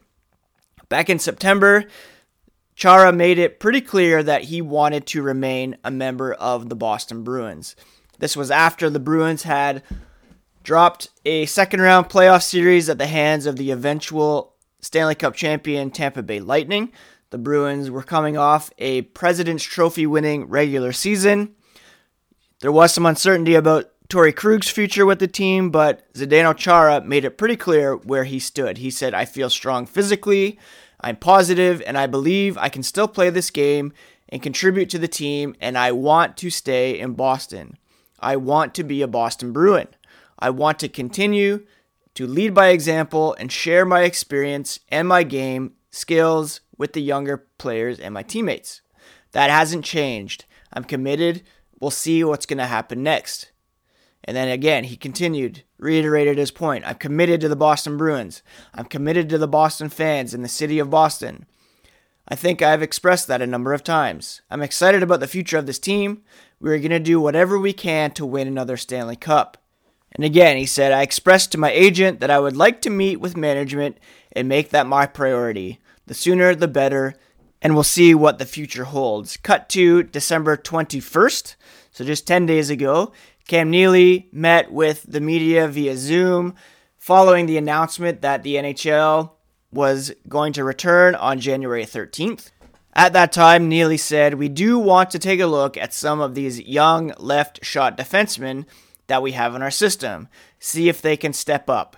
Back 0.89 1.09
in 1.09 1.19
September, 1.19 1.85
Chara 2.75 3.13
made 3.13 3.39
it 3.39 3.59
pretty 3.59 3.81
clear 3.81 4.23
that 4.23 4.45
he 4.45 4.61
wanted 4.61 5.05
to 5.07 5.21
remain 5.21 5.77
a 5.83 5.91
member 5.91 6.33
of 6.33 6.69
the 6.69 6.75
Boston 6.75 7.23
Bruins. 7.23 7.75
This 8.19 8.35
was 8.35 8.51
after 8.51 8.89
the 8.89 8.99
Bruins 8.99 9.43
had 9.43 9.83
dropped 10.63 11.09
a 11.25 11.45
second 11.45 11.81
round 11.81 12.09
playoff 12.09 12.41
series 12.41 12.89
at 12.89 12.97
the 12.97 13.07
hands 13.07 13.45
of 13.45 13.57
the 13.57 13.71
eventual 13.71 14.55
Stanley 14.81 15.15
Cup 15.15 15.33
champion 15.33 15.91
Tampa 15.91 16.23
Bay 16.23 16.39
Lightning. 16.39 16.91
The 17.33 17.39
Bruins 17.39 17.89
were 17.89 18.03
coming 18.03 18.37
off 18.37 18.69
a 18.77 19.01
President's 19.01 19.63
Trophy 19.63 20.05
winning 20.05 20.49
regular 20.49 20.91
season. 20.91 21.55
There 22.61 22.71
was 22.71 22.93
some 22.93 23.07
uncertainty 23.07 23.55
about 23.55 23.89
Torey 24.07 24.31
Krug's 24.31 24.69
future 24.69 25.03
with 25.03 25.17
the 25.17 25.27
team, 25.27 25.71
but 25.71 26.13
Zdeno 26.13 26.55
Chara 26.55 27.01
made 27.01 27.25
it 27.25 27.39
pretty 27.39 27.55
clear 27.55 27.95
where 27.95 28.25
he 28.25 28.37
stood. 28.37 28.77
He 28.77 28.91
said, 28.91 29.15
I 29.15 29.25
feel 29.25 29.49
strong 29.49 29.87
physically, 29.87 30.59
I'm 31.01 31.15
positive, 31.15 31.81
and 31.87 31.97
I 31.97 32.05
believe 32.05 32.55
I 32.55 32.69
can 32.69 32.83
still 32.83 33.07
play 33.07 33.31
this 33.31 33.49
game 33.49 33.93
and 34.29 34.43
contribute 34.43 34.91
to 34.91 34.99
the 34.99 35.07
team, 35.07 35.55
and 35.59 35.75
I 35.75 35.91
want 35.91 36.37
to 36.37 36.51
stay 36.51 36.99
in 36.99 37.13
Boston. 37.13 37.79
I 38.19 38.35
want 38.35 38.75
to 38.75 38.83
be 38.83 39.01
a 39.01 39.07
Boston 39.07 39.51
Bruin. 39.51 39.87
I 40.37 40.51
want 40.51 40.77
to 40.81 40.87
continue 40.87 41.65
to 42.13 42.27
lead 42.27 42.53
by 42.53 42.67
example 42.67 43.35
and 43.39 43.51
share 43.51 43.87
my 43.87 44.01
experience 44.01 44.81
and 44.89 45.07
my 45.07 45.23
game 45.23 45.73
skills 45.89 46.59
with 46.77 46.93
the 46.93 47.01
younger 47.01 47.47
players 47.57 47.99
and 47.99 48.13
my 48.13 48.23
teammates. 48.23 48.81
That 49.31 49.49
hasn't 49.49 49.85
changed. 49.85 50.45
I'm 50.71 50.83
committed. 50.83 51.43
We'll 51.79 51.91
see 51.91 52.23
what's 52.23 52.45
going 52.45 52.59
to 52.59 52.65
happen 52.65 53.03
next. 53.03 53.51
And 54.23 54.37
then 54.37 54.47
again, 54.47 54.85
he 54.85 54.95
continued, 54.95 55.63
reiterated 55.77 56.37
his 56.37 56.51
point. 56.51 56.85
I'm 56.87 56.95
committed 56.95 57.41
to 57.41 57.49
the 57.49 57.55
Boston 57.55 57.97
Bruins. 57.97 58.41
I'm 58.73 58.85
committed 58.85 59.27
to 59.29 59.37
the 59.37 59.47
Boston 59.47 59.89
fans 59.89 60.33
and 60.33 60.43
the 60.43 60.49
city 60.49 60.79
of 60.79 60.89
Boston. 60.89 61.45
I 62.27 62.35
think 62.35 62.61
I've 62.61 62.81
expressed 62.81 63.27
that 63.27 63.41
a 63.41 63.47
number 63.47 63.73
of 63.73 63.83
times. 63.83 64.41
I'm 64.49 64.61
excited 64.61 65.03
about 65.03 65.19
the 65.19 65.27
future 65.27 65.57
of 65.57 65.65
this 65.65 65.79
team. 65.79 66.23
We're 66.61 66.77
going 66.77 66.91
to 66.91 66.99
do 66.99 67.19
whatever 67.19 67.59
we 67.59 67.73
can 67.73 68.11
to 68.11 68.25
win 68.25 68.47
another 68.47 68.77
Stanley 68.77 69.17
Cup. 69.17 69.57
And 70.15 70.23
again, 70.23 70.55
he 70.55 70.65
said, 70.65 70.93
I 70.93 71.01
expressed 71.01 71.51
to 71.51 71.57
my 71.57 71.71
agent 71.71 72.21
that 72.21 72.29
I 72.29 72.39
would 72.39 72.55
like 72.55 72.81
to 72.83 72.89
meet 72.89 73.19
with 73.19 73.35
management 73.35 73.97
and 74.31 74.47
make 74.47 74.69
that 74.69 74.87
my 74.87 75.05
priority. 75.05 75.79
The 76.05 76.13
sooner, 76.13 76.53
the 76.55 76.67
better, 76.67 77.15
and 77.61 77.73
we'll 77.73 77.83
see 77.83 78.13
what 78.13 78.39
the 78.39 78.45
future 78.45 78.83
holds. 78.83 79.37
Cut 79.37 79.69
to 79.69 80.03
December 80.03 80.57
21st, 80.57 81.55
so 81.91 82.03
just 82.03 82.27
10 82.27 82.45
days 82.45 82.69
ago. 82.69 83.13
Cam 83.47 83.69
Neely 83.69 84.29
met 84.31 84.71
with 84.71 85.03
the 85.07 85.21
media 85.21 85.67
via 85.67 85.97
Zoom 85.97 86.55
following 86.97 87.45
the 87.45 87.57
announcement 87.57 88.21
that 88.21 88.43
the 88.43 88.55
NHL 88.55 89.31
was 89.71 90.13
going 90.29 90.53
to 90.53 90.63
return 90.63 91.15
on 91.15 91.39
January 91.39 91.85
13th. 91.85 92.51
At 92.95 93.13
that 93.13 93.31
time, 93.31 93.67
Neely 93.67 93.97
said, 93.97 94.35
We 94.35 94.49
do 94.49 94.77
want 94.77 95.09
to 95.11 95.19
take 95.19 95.39
a 95.39 95.47
look 95.47 95.77
at 95.77 95.93
some 95.93 96.21
of 96.21 96.35
these 96.35 96.61
young 96.61 97.11
left 97.17 97.65
shot 97.65 97.97
defensemen 97.97 98.65
that 99.07 99.21
we 99.21 99.31
have 99.31 99.55
in 99.55 99.61
our 99.61 99.71
system, 99.71 100.27
see 100.59 100.87
if 100.87 101.01
they 101.01 101.17
can 101.17 101.33
step 101.33 101.69
up. 101.69 101.97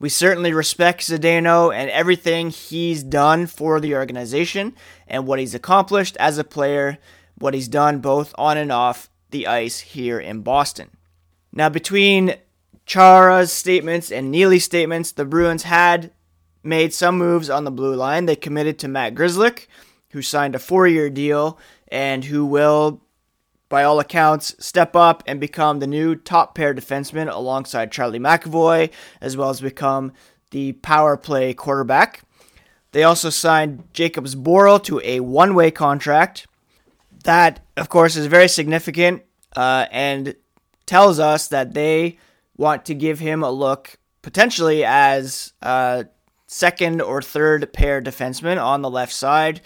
We 0.00 0.08
certainly 0.08 0.54
respect 0.54 1.02
Zdeno 1.02 1.74
and 1.74 1.90
everything 1.90 2.48
he's 2.48 3.02
done 3.02 3.46
for 3.46 3.78
the 3.80 3.94
organization 3.94 4.74
and 5.06 5.26
what 5.26 5.38
he's 5.38 5.54
accomplished 5.54 6.16
as 6.18 6.38
a 6.38 6.44
player, 6.44 6.96
what 7.36 7.52
he's 7.52 7.68
done 7.68 7.98
both 7.98 8.34
on 8.38 8.56
and 8.56 8.72
off 8.72 9.10
the 9.30 9.46
ice 9.46 9.80
here 9.80 10.18
in 10.18 10.40
Boston. 10.40 10.90
Now, 11.52 11.68
between 11.68 12.36
Chara's 12.86 13.52
statements 13.52 14.10
and 14.10 14.30
Neely's 14.30 14.64
statements, 14.64 15.12
the 15.12 15.26
Bruins 15.26 15.64
had 15.64 16.10
made 16.62 16.94
some 16.94 17.18
moves 17.18 17.50
on 17.50 17.64
the 17.64 17.70
blue 17.70 17.94
line. 17.94 18.24
They 18.24 18.36
committed 18.36 18.78
to 18.78 18.88
Matt 18.88 19.14
Grzelcyk, 19.14 19.66
who 20.12 20.22
signed 20.22 20.54
a 20.54 20.58
four 20.58 20.88
year 20.88 21.10
deal 21.10 21.58
and 21.88 22.24
who 22.24 22.46
will 22.46 23.02
by 23.70 23.84
all 23.84 24.00
accounts, 24.00 24.54
step 24.58 24.94
up 24.94 25.22
and 25.26 25.40
become 25.40 25.78
the 25.78 25.86
new 25.86 26.14
top 26.14 26.54
pair 26.54 26.74
defenseman 26.74 27.32
alongside 27.32 27.92
Charlie 27.92 28.18
McAvoy, 28.18 28.90
as 29.22 29.36
well 29.36 29.48
as 29.48 29.62
become 29.62 30.12
the 30.50 30.72
power 30.72 31.16
play 31.16 31.54
quarterback. 31.54 32.22
They 32.92 33.04
also 33.04 33.30
signed 33.30 33.84
Jacob 33.92 34.26
Zboril 34.26 34.82
to 34.84 35.00
a 35.04 35.20
one 35.20 35.54
way 35.54 35.70
contract. 35.70 36.48
That, 37.24 37.60
of 37.76 37.88
course, 37.88 38.16
is 38.16 38.26
very 38.26 38.48
significant 38.48 39.22
uh, 39.54 39.86
and 39.92 40.34
tells 40.86 41.20
us 41.20 41.48
that 41.48 41.72
they 41.72 42.18
want 42.56 42.84
to 42.86 42.94
give 42.94 43.20
him 43.20 43.44
a 43.44 43.50
look 43.50 43.96
potentially 44.22 44.84
as 44.84 45.52
a 45.62 46.06
second 46.48 47.00
or 47.00 47.22
third 47.22 47.72
pair 47.72 48.02
defenseman 48.02 48.60
on 48.60 48.82
the 48.82 48.90
left 48.90 49.12
side. 49.12 49.60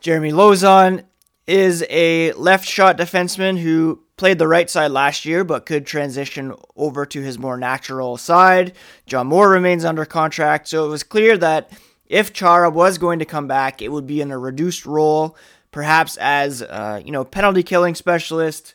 Jeremy 0.00 0.32
Lauzon 0.32 1.04
is 1.46 1.84
a 1.90 2.32
left 2.32 2.66
shot 2.66 2.96
defenseman 2.96 3.58
who 3.58 4.00
played 4.16 4.38
the 4.38 4.48
right 4.48 4.70
side 4.70 4.90
last 4.90 5.24
year 5.24 5.44
but 5.44 5.66
could 5.66 5.86
transition 5.86 6.54
over 6.76 7.04
to 7.04 7.20
his 7.20 7.38
more 7.38 7.56
natural 7.56 8.16
side. 8.16 8.72
John 9.06 9.26
Moore 9.26 9.50
remains 9.50 9.84
under 9.84 10.04
contract, 10.04 10.68
so 10.68 10.86
it 10.86 10.88
was 10.88 11.02
clear 11.02 11.36
that 11.38 11.70
if 12.06 12.32
Chara 12.32 12.70
was 12.70 12.98
going 12.98 13.18
to 13.18 13.24
come 13.24 13.48
back, 13.48 13.82
it 13.82 13.90
would 13.90 14.06
be 14.06 14.20
in 14.20 14.30
a 14.30 14.38
reduced 14.38 14.86
role, 14.86 15.36
perhaps 15.70 16.16
as 16.18 16.62
uh, 16.62 17.00
you 17.04 17.12
know 17.12 17.24
penalty 17.24 17.62
killing 17.62 17.94
specialist, 17.94 18.74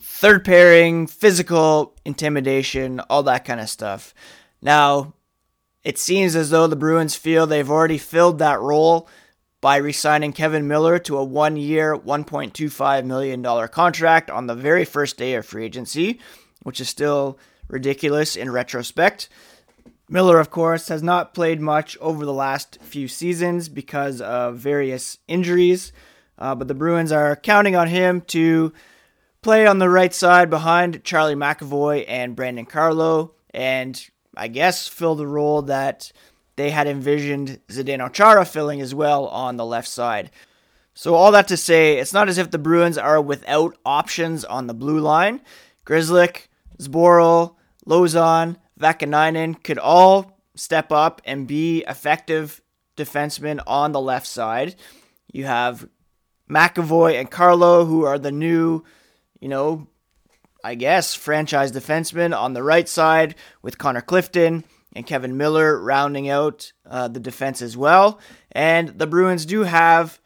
third 0.00 0.44
pairing, 0.44 1.06
physical 1.06 1.94
intimidation, 2.04 3.00
all 3.10 3.22
that 3.24 3.44
kind 3.44 3.60
of 3.60 3.68
stuff. 3.68 4.14
Now, 4.62 5.14
it 5.84 5.98
seems 5.98 6.34
as 6.34 6.50
though 6.50 6.66
the 6.66 6.76
Bruins 6.76 7.14
feel 7.14 7.46
they've 7.46 7.70
already 7.70 7.98
filled 7.98 8.38
that 8.38 8.60
role 8.60 9.08
by 9.66 9.78
re 9.78 9.92
signing 9.92 10.32
Kevan 10.32 10.68
Miller 10.68 10.96
to 11.00 11.18
a 11.18 11.24
one 11.24 11.56
year, 11.56 11.98
$1.25 11.98 13.04
million 13.04 13.42
contract 13.66 14.30
on 14.30 14.46
the 14.46 14.54
very 14.54 14.84
first 14.84 15.16
day 15.16 15.34
of 15.34 15.44
free 15.44 15.64
agency, 15.64 16.20
which 16.62 16.80
is 16.80 16.88
still 16.88 17.36
ridiculous 17.66 18.36
in 18.36 18.48
retrospect. 18.48 19.28
Miller, 20.08 20.38
of 20.38 20.50
course, 20.50 20.86
has 20.86 21.02
not 21.02 21.34
played 21.34 21.60
much 21.60 21.98
over 22.00 22.24
the 22.24 22.32
last 22.32 22.78
few 22.80 23.08
seasons 23.08 23.68
because 23.68 24.20
of 24.20 24.56
various 24.56 25.18
injuries, 25.26 25.92
uh, 26.38 26.54
but 26.54 26.68
the 26.68 26.72
Bruins 26.72 27.10
are 27.10 27.34
counting 27.34 27.74
on 27.74 27.88
him 27.88 28.20
to 28.20 28.72
play 29.42 29.66
on 29.66 29.80
the 29.80 29.90
right 29.90 30.14
side 30.14 30.48
behind 30.48 31.02
Charlie 31.02 31.34
McAvoy 31.34 32.04
and 32.06 32.36
Brandon 32.36 32.66
Carlo, 32.66 33.34
and 33.52 34.00
I 34.36 34.46
guess 34.46 34.86
fill 34.86 35.16
the 35.16 35.26
role 35.26 35.62
that 35.62 36.12
they 36.56 36.70
had 36.70 36.86
envisioned 36.86 37.60
Zdeno 37.68 38.12
Chara 38.12 38.44
filling 38.44 38.80
as 38.80 38.94
well 38.94 39.26
on 39.26 39.56
the 39.56 39.64
left 39.64 39.88
side. 39.88 40.30
So, 40.94 41.14
all 41.14 41.30
that 41.32 41.48
to 41.48 41.58
say, 41.58 41.98
it's 41.98 42.14
not 42.14 42.28
as 42.28 42.38
if 42.38 42.50
the 42.50 42.58
Bruins 42.58 42.96
are 42.96 43.20
without 43.20 43.76
options 43.84 44.44
on 44.44 44.66
the 44.66 44.74
blue 44.74 44.98
line. 44.98 45.42
Grzelcyk, 45.84 46.48
Zboril, 46.78 47.54
Lauzon, 47.86 48.56
Vaakanainen 48.80 49.62
could 49.62 49.78
all 49.78 50.40
step 50.54 50.90
up 50.90 51.20
and 51.26 51.46
be 51.46 51.84
effective 51.86 52.62
defensemen 52.96 53.60
on 53.66 53.92
the 53.92 54.00
left 54.00 54.26
side. 54.26 54.74
You 55.30 55.44
have 55.44 55.86
McAvoy 56.50 57.20
and 57.20 57.30
Carlo, 57.30 57.84
who 57.84 58.04
are 58.04 58.18
the 58.18 58.32
new, 58.32 58.82
you 59.38 59.48
know, 59.48 59.88
I 60.64 60.76
guess, 60.76 61.14
franchise 61.14 61.72
defensemen 61.72 62.36
on 62.36 62.54
the 62.54 62.62
right 62.62 62.88
side 62.88 63.34
with 63.60 63.76
Connor 63.76 64.00
Clifton 64.00 64.64
and 64.96 65.06
Kevan 65.06 65.36
Miller 65.36 65.78
rounding 65.78 66.28
out 66.30 66.72
uh, 66.88 67.06
the 67.06 67.20
defense 67.20 67.60
as 67.60 67.76
well. 67.76 68.18
And 68.52 68.88
the 68.88 69.06
Bruins 69.06 69.44
do 69.44 69.64
have 69.64 70.18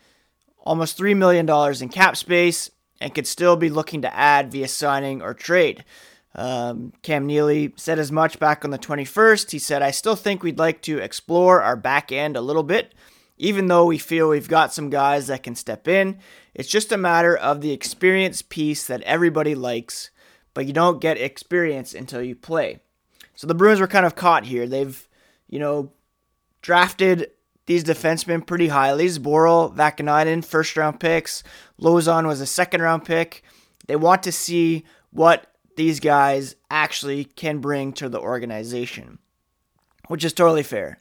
almost 0.58 0.96
$3 0.96 1.16
million 1.16 1.48
in 1.82 1.88
cap 1.88 2.16
space 2.16 2.70
and 3.00 3.12
could 3.12 3.26
still 3.26 3.56
be 3.56 3.68
looking 3.68 4.02
to 4.02 4.14
add 4.14 4.52
via 4.52 4.68
signing 4.68 5.22
or 5.22 5.34
trade. 5.34 5.84
Um, 6.36 6.92
Cam 7.02 7.26
Neely 7.26 7.72
said 7.76 7.98
as 7.98 8.12
much 8.12 8.38
back 8.38 8.64
on 8.64 8.70
the 8.70 8.78
21st. 8.78 9.50
He 9.50 9.58
said, 9.58 9.82
I 9.82 9.90
still 9.90 10.14
think 10.14 10.42
we'd 10.42 10.58
like 10.58 10.82
to 10.82 10.98
explore 10.98 11.60
our 11.62 11.76
back 11.76 12.12
end 12.12 12.36
a 12.36 12.40
little 12.40 12.62
bit, 12.62 12.94
even 13.36 13.66
though 13.66 13.86
we 13.86 13.98
feel 13.98 14.28
we've 14.28 14.48
got 14.48 14.72
some 14.72 14.88
guys 14.88 15.26
that 15.26 15.42
can 15.42 15.56
step 15.56 15.88
in. 15.88 16.20
It's 16.54 16.68
just 16.68 16.92
a 16.92 16.96
matter 16.96 17.36
of 17.36 17.60
the 17.60 17.72
experience 17.72 18.40
piece 18.42 18.86
that 18.86 19.02
everybody 19.02 19.56
likes, 19.56 20.10
but 20.54 20.66
you 20.66 20.72
don't 20.72 21.00
get 21.00 21.18
experience 21.18 21.92
until 21.92 22.22
you 22.22 22.36
play. 22.36 22.78
So 23.40 23.46
the 23.46 23.54
Bruins 23.54 23.80
were 23.80 23.86
kind 23.86 24.04
of 24.04 24.16
caught 24.16 24.44
here. 24.44 24.66
They've, 24.66 25.08
you 25.48 25.58
know, 25.58 25.92
drafted 26.60 27.30
these 27.64 27.82
defensemen 27.82 28.46
pretty 28.46 28.68
highly. 28.68 29.06
Zboril, 29.06 29.74
Vaakanainen, 29.74 30.44
first 30.44 30.76
round 30.76 31.00
picks. 31.00 31.42
Lauzon 31.80 32.26
was 32.26 32.42
a 32.42 32.46
second 32.46 32.82
round 32.82 33.06
pick. 33.06 33.42
They 33.86 33.96
want 33.96 34.22
to 34.24 34.30
see 34.30 34.84
what 35.10 35.54
these 35.78 36.00
guys 36.00 36.54
actually 36.70 37.24
can 37.24 37.60
bring 37.60 37.94
to 37.94 38.10
the 38.10 38.20
organization, 38.20 39.18
which 40.08 40.22
is 40.22 40.34
totally 40.34 40.62
fair. 40.62 40.98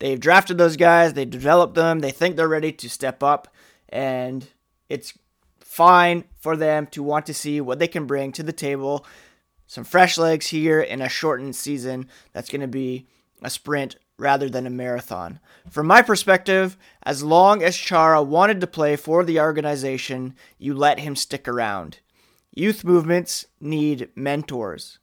They've 0.00 0.18
drafted 0.18 0.58
those 0.58 0.76
guys, 0.76 1.12
they 1.12 1.24
developed 1.24 1.76
them, 1.76 2.00
they 2.00 2.10
think 2.10 2.34
they're 2.34 2.48
ready 2.48 2.72
to 2.72 2.90
step 2.90 3.22
up, 3.22 3.46
and 3.88 4.44
it's 4.88 5.16
fine 5.60 6.24
for 6.40 6.56
them 6.56 6.88
to 6.88 7.04
want 7.04 7.26
to 7.26 7.34
see 7.34 7.60
what 7.60 7.78
they 7.78 7.86
can 7.86 8.06
bring 8.06 8.32
to 8.32 8.42
the 8.42 8.52
table 8.52 9.06
some 9.70 9.84
fresh 9.84 10.18
legs 10.18 10.48
here 10.48 10.80
in 10.80 11.00
a 11.00 11.08
shortened 11.08 11.54
season 11.54 12.08
that's 12.32 12.50
going 12.50 12.60
to 12.60 12.66
be 12.66 13.06
a 13.40 13.48
sprint 13.48 13.94
rather 14.18 14.50
than 14.50 14.66
a 14.66 14.70
marathon. 14.70 15.38
From 15.70 15.86
my 15.86 16.02
perspective, 16.02 16.76
as 17.04 17.22
long 17.22 17.62
as 17.62 17.76
Chara 17.76 18.20
wanted 18.20 18.60
to 18.60 18.66
play 18.66 18.96
for 18.96 19.22
the 19.22 19.38
organization, 19.38 20.34
you 20.58 20.74
let 20.74 20.98
him 20.98 21.14
stick 21.14 21.46
around. 21.46 22.00
Youth 22.52 22.82
movements 22.82 23.46
need 23.60 24.08
mentors. 24.16 24.98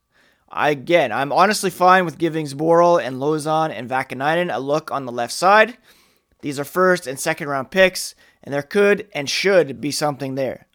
I, 0.50 0.72
again, 0.72 1.14
I'm 1.14 1.32
honestly 1.32 1.70
fine 1.70 2.04
with 2.04 2.18
giving 2.18 2.46
Zboril 2.46 3.02
and 3.02 3.22
Lauzon 3.22 3.72
and 3.72 3.90
Vaakanainen 3.90 4.54
a 4.54 4.60
look 4.60 4.92
on 4.92 5.06
the 5.06 5.14
left 5.14 5.32
side. 5.32 5.78
These 6.42 6.60
are 6.60 6.66
first 6.66 7.08
and 7.08 7.18
second 7.18 7.48
round 7.48 7.72
picks, 7.72 8.16
and 8.44 8.54
there 8.54 8.64
could 8.64 9.08
and 9.14 9.30
should 9.30 9.80
be 9.80 9.92
something 9.92 10.36
there. 10.36 10.67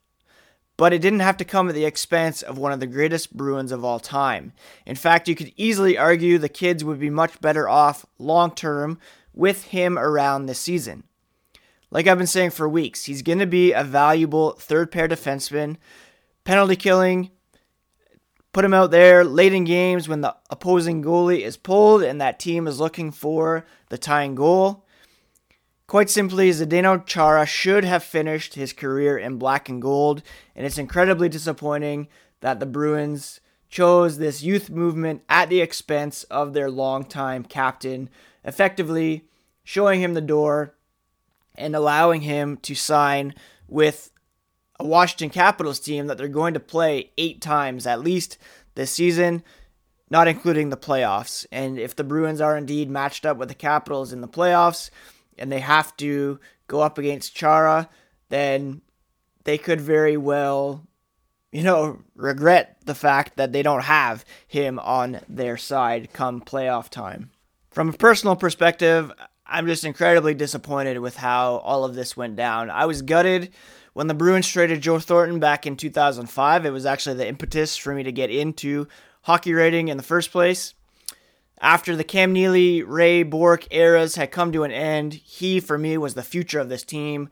But 0.83 0.93
it 0.93 0.99
didn't 0.99 1.21
have 1.21 1.37
to 1.37 1.45
come 1.45 1.69
at 1.69 1.77
the 1.77 1.85
expense 1.85 2.43
of 2.43 2.59
one 2.59 2.73
of 2.73 2.81
the 2.81 2.89
greatest 2.89 3.37
Bruins 3.37 3.71
of 3.71 3.85
all 3.85 4.01
time. 4.01 4.53
In 4.85 4.97
fact, 4.97 5.29
you 5.29 5.37
could 5.37 5.53
easily 5.57 5.97
argue 5.97 6.39
the 6.39 6.49
kids 6.49 6.83
would 6.83 6.99
be 6.99 7.09
much 7.09 7.41
better 7.41 7.69
off 7.69 8.05
long 8.19 8.51
term 8.51 8.99
with 9.33 9.67
him 9.67 9.97
around 9.97 10.47
this 10.47 10.59
season. 10.59 11.05
Like 11.93 12.09
I've 12.09 12.19
been 12.19 12.27
saying 12.27 12.51
for 12.51 12.69
weeks, 12.69 13.05
he's 13.05 13.23
going 13.23 13.39
to 13.39 13.47
be 13.47 13.71
a 13.71 13.85
valuable 13.85 14.55
third 14.55 14.91
pair 14.91 15.07
defenseman, 15.07 15.77
penalty 16.43 16.75
killing, 16.75 17.31
put 18.53 18.65
him 18.65 18.75
out 18.75 18.91
there 18.91 19.23
late 19.23 19.53
in 19.55 19.63
games 19.63 20.09
when 20.09 20.23
the 20.23 20.35
opposing 20.51 21.01
goalie 21.01 21.43
is 21.43 21.57
pulled 21.57 22.03
and 22.03 22.21
that 22.21 22.41
team 22.41 22.67
is 22.67 22.81
looking 22.81 23.13
for 23.13 23.65
the 23.89 23.99
tying 23.99 24.35
goal. 24.35 24.82
Quite 25.93 26.09
simply, 26.09 26.49
Zdeno 26.49 27.05
Chara 27.05 27.45
should 27.45 27.85
have 27.85 28.03
finished 28.03 28.55
his 28.55 28.73
career 28.73 29.19
in 29.19 29.37
black 29.37 29.69
and 29.69 29.83
gold, 29.83 30.23
and 30.57 30.65
it's 30.65 30.79
incredibly 30.79 31.29
disappointing 31.29 32.09
that 32.41 32.61
the 32.61 32.65
Bruins 32.65 33.41
chose 33.69 34.17
this 34.17 34.43
youth 34.43 34.71
movement 34.71 35.21
at 35.29 35.51
the 35.51 35.61
expense 35.61 36.23
of 36.31 36.55
their 36.55 36.71
longtime 36.71 37.45
captain, 37.45 38.09
effectively 38.43 39.27
showing 39.65 40.01
him 40.01 40.15
the 40.15 40.23
door 40.23 40.75
and 41.57 41.77
allowing 41.77 42.23
him 42.23 42.57
to 42.63 42.75
sign 42.75 43.35
with 43.69 44.13
a 44.81 44.87
Washington 44.87 45.29
Capitals 45.29 45.79
team 45.79 46.07
that 46.07 46.17
they're 46.17 46.27
going 46.27 46.55
to 46.55 46.59
play 46.59 47.11
eight 47.19 47.43
times 47.43 47.87
at 47.87 48.01
least 48.01 48.39
this 48.77 48.93
season, 48.93 49.43
not 50.09 50.27
including 50.27 50.71
the 50.71 50.77
playoffs. 50.79 51.45
And 51.53 51.79
if 51.79 51.95
the 51.95 52.03
Bruins 52.03 52.41
are 52.41 52.57
indeed 52.57 52.89
matched 52.89 53.27
up 53.27 53.37
with 53.37 53.51
the 53.51 53.55
Capitals 53.55 54.11
in 54.11 54.23
the 54.23 54.27
playoffs 54.27 54.89
and 55.39 55.51
they 55.51 55.61
have 55.61 55.97
to 55.99 56.41
go 56.67 56.81
up 56.81 56.99
against 56.99 57.35
Chara, 57.35 57.89
then 58.29 58.83
they 59.45 59.59
could 59.59 59.81
very 59.81 60.17
well, 60.17 60.87
you 61.51 61.63
know, 61.63 62.01
regret 62.15 62.79
the 62.85 62.95
fact 62.95 63.37
that 63.37 63.53
they 63.53 63.63
don't 63.63 63.83
have 63.83 64.25
him 64.47 64.79
on 64.79 65.21
their 65.29 65.57
side 65.57 66.13
come 66.13 66.41
playoff 66.41 66.89
time. 66.89 67.31
From 67.71 67.89
a 67.89 67.95
personal 67.95 68.37
perspective, 68.37 69.13
I'm 69.47 69.67
just 69.67 69.85
incredibly 69.85 70.35
disappointed 70.35 70.99
with 70.99 71.17
how 71.17 71.57
all 71.57 71.85
of 71.85 71.95
this 71.95 72.17
went 72.17 72.37
down. 72.37 72.71
I 72.71 72.87
was 72.87 73.03
gutted 73.03 73.53
when 73.93 74.07
the 74.07 74.15
Bruins 74.15 74.49
traded 74.49 74.81
Joe 74.81 74.99
Thornton 74.99 75.41
back 75.41 75.67
in 75.67 75.77
2005. 75.77 76.65
It 76.65 76.71
was 76.71 76.87
actually 76.87 77.17
the 77.17 77.29
impetus 77.29 77.77
for 77.77 77.95
me 77.95 78.03
to 78.03 78.13
get 78.13 78.31
into 78.31 78.89
hockey 79.23 79.53
writing 79.53 79.89
in 79.89 79.97
the 79.97 80.03
first 80.03 80.31
place. 80.31 80.75
After 81.63 81.95
the 81.95 82.03
Cam 82.03 82.33
Neely, 82.33 82.83
Ray 82.83 83.23
Bourque 83.23 83.69
eras 83.71 84.17
had 84.17 84.33
come 84.33 84.51
to 84.51 84.65
an 84.65 84.73
end, 84.73 85.15
he, 85.15 85.61
for 85.61 85.79
me, 85.79 85.97
was 85.97 86.15
the 86.15 86.25
future 86.25 86.59
of 86.59 86.69
this 86.69 86.83
team, 86.83 87.29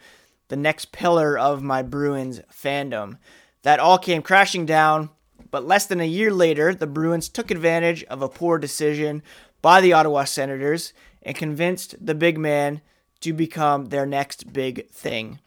the 0.47 0.57
next 0.57 0.93
pillar 0.93 1.37
of 1.37 1.65
my 1.65 1.83
Bruins 1.83 2.41
fandom. 2.49 3.19
That 3.63 3.81
all 3.81 3.99
came 3.99 4.23
crashing 4.23 4.67
down, 4.67 5.11
but 5.51 5.67
less 5.67 5.85
than 5.85 6.01
a 6.01 6.07
year 6.07 6.33
later, 6.33 6.73
the 6.73 6.87
Bruins 6.87 7.29
took 7.29 7.51
advantage 7.51 8.05
of 8.05 8.23
a 8.23 8.29
poor 8.29 8.57
decision 8.57 9.25
by 9.63 9.81
the 9.81 9.93
Ottawa 9.93 10.23
Senators 10.23 10.93
and 11.25 11.35
convinced 11.35 11.97
the 12.01 12.15
big 12.15 12.39
man 12.39 12.83
to 13.23 13.33
become 13.33 13.87
their 13.87 14.07
next 14.07 14.53
big 14.53 14.89
thing. 14.91 15.41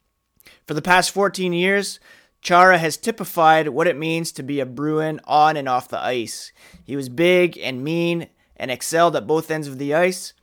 For 0.67 0.73
the 0.73 0.81
past 0.81 1.11
14 1.11 1.53
years, 1.53 2.01
Chara 2.41 2.77
has 2.77 2.97
typified 2.97 3.69
what 3.69 3.87
it 3.87 3.95
means 3.95 4.33
to 4.33 4.43
be 4.43 4.59
a 4.59 4.65
Bruin 4.65 5.21
on 5.23 5.55
and 5.55 5.69
off 5.69 5.87
the 5.87 6.03
ice. 6.03 6.51
He 6.83 6.97
was 6.97 7.07
big 7.07 7.57
and 7.57 7.81
mean 7.81 8.27
and 8.57 8.71
excelled 8.71 9.15
at 9.15 9.27
both 9.27 9.51
ends 9.51 9.67
of 9.67 9.77
the 9.77 9.93
ice, 9.93 10.33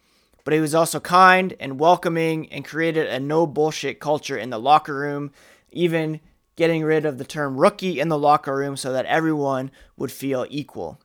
but 0.44 0.54
he 0.54 0.60
was 0.60 0.74
also 0.74 1.00
kind 1.00 1.54
and 1.60 1.78
welcoming 1.78 2.50
and 2.52 2.64
created 2.64 3.06
a 3.06 3.20
no 3.20 3.46
bullshit 3.46 4.00
culture 4.00 4.36
in 4.36 4.50
the 4.50 4.58
locker 4.58 4.94
room, 4.94 5.32
even 5.70 6.20
getting 6.56 6.82
rid 6.82 7.06
of 7.06 7.18
the 7.18 7.24
term 7.24 7.56
rookie 7.56 8.00
in 8.00 8.08
the 8.08 8.18
locker 8.18 8.56
room 8.56 8.76
so 8.76 8.92
that 8.92 9.06
everyone 9.06 9.70
would 9.96 10.12
feel 10.12 10.46
equal. 10.50 11.00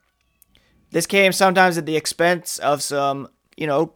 This 0.91 1.05
came 1.05 1.31
sometimes 1.31 1.77
at 1.77 1.85
the 1.85 1.95
expense 1.97 2.57
of 2.59 2.81
some, 2.81 3.29
you 3.57 3.67
know, 3.67 3.93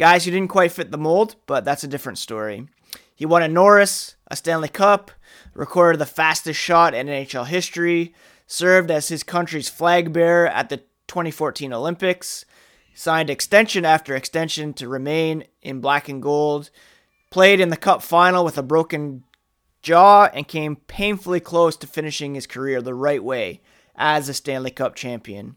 Guys 0.00 0.24
who 0.24 0.30
didn't 0.30 0.48
quite 0.48 0.72
fit 0.72 0.90
the 0.90 0.96
mold, 0.96 1.36
but 1.44 1.62
that's 1.62 1.84
a 1.84 1.86
different 1.86 2.16
story. 2.16 2.66
He 3.14 3.26
won 3.26 3.42
a 3.42 3.48
Norris, 3.48 4.16
a 4.28 4.34
Stanley 4.34 4.70
Cup, 4.70 5.10
recorded 5.52 5.98
the 5.98 6.06
fastest 6.06 6.58
shot 6.58 6.94
in 6.94 7.06
NHL 7.06 7.46
history, 7.46 8.14
served 8.46 8.90
as 8.90 9.08
his 9.08 9.22
country's 9.22 9.68
flag 9.68 10.10
bearer 10.10 10.46
at 10.46 10.70
the 10.70 10.80
2014 11.10 11.72
Olympics, 11.72 12.44
signed 12.94 13.28
extension 13.28 13.84
after 13.84 14.14
extension 14.14 14.72
to 14.74 14.88
remain 14.88 15.44
in 15.60 15.80
black 15.80 16.08
and 16.08 16.22
gold, 16.22 16.70
played 17.30 17.58
in 17.58 17.68
the 17.68 17.76
Cup 17.76 18.00
final 18.00 18.44
with 18.44 18.56
a 18.56 18.62
broken 18.62 19.24
jaw, 19.82 20.30
and 20.32 20.46
came 20.46 20.76
painfully 20.76 21.40
close 21.40 21.76
to 21.76 21.86
finishing 21.86 22.34
his 22.34 22.46
career 22.46 22.80
the 22.80 22.94
right 22.94 23.24
way 23.24 23.60
as 23.96 24.28
a 24.28 24.34
Stanley 24.34 24.70
Cup 24.70 24.94
champion. 24.94 25.56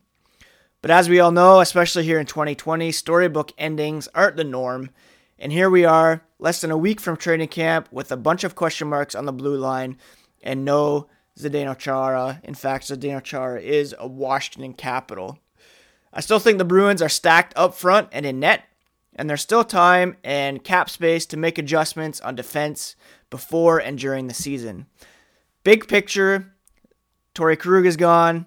But 0.82 0.92
as 0.92 1.08
we 1.08 1.20
all 1.20 1.32
know, 1.32 1.62
especially 1.62 2.04
here 2.04 2.20
in 2.20 2.26
2020, 2.26 2.92
storybook 2.92 3.52
endings 3.58 4.10
aren't 4.16 4.36
the 4.36 4.44
norm. 4.44 4.90
And 5.38 5.52
here 5.52 5.70
we 5.70 5.86
are, 5.86 6.24
less 6.40 6.62
than 6.62 6.72
a 6.72 6.78
week 6.78 7.00
from 7.00 7.16
training 7.16 7.50
camp, 7.50 7.88
with 7.92 8.12
a 8.12 8.18
bunch 8.18 8.44
of 8.44 8.56
question 8.56 8.88
marks 8.88 9.16
on 9.16 9.26
the 9.26 9.32
blue 9.32 9.56
line 9.56 9.98
and 10.42 10.66
no 10.66 11.08
Zdeno 11.40 11.78
Chara. 11.78 12.42
In 12.44 12.54
fact, 12.54 12.88
Zdeno 12.88 13.24
Chara 13.24 13.62
is 13.62 13.96
a 13.98 14.08
Washington 14.08 14.74
Capital. 14.74 15.40
I 16.14 16.22
still 16.22 16.40
think 16.40 16.60
the 16.60 16.66
Bruins 16.66 17.02
are 17.02 17.10
stacked 17.10 17.54
up 17.56 17.74
front 17.74 18.10
and 18.12 18.26
in 18.26 18.40
net, 18.40 18.64
and 19.16 19.30
there's 19.30 19.42
still 19.42 19.64
time 19.64 20.18
and 20.24 20.64
cap 20.64 20.90
space 20.90 21.26
to 21.28 21.38
make 21.38 21.58
adjustments 21.58 22.22
on 22.22 22.36
defense 22.36 22.96
before 23.30 23.80
and 23.80 23.98
during 23.98 24.28
the 24.28 24.34
season. 24.34 24.86
Big 25.64 25.88
picture, 25.88 26.54
Torey 27.34 27.58
Krug 27.58 27.86
is 27.86 27.98
gone. 27.98 28.46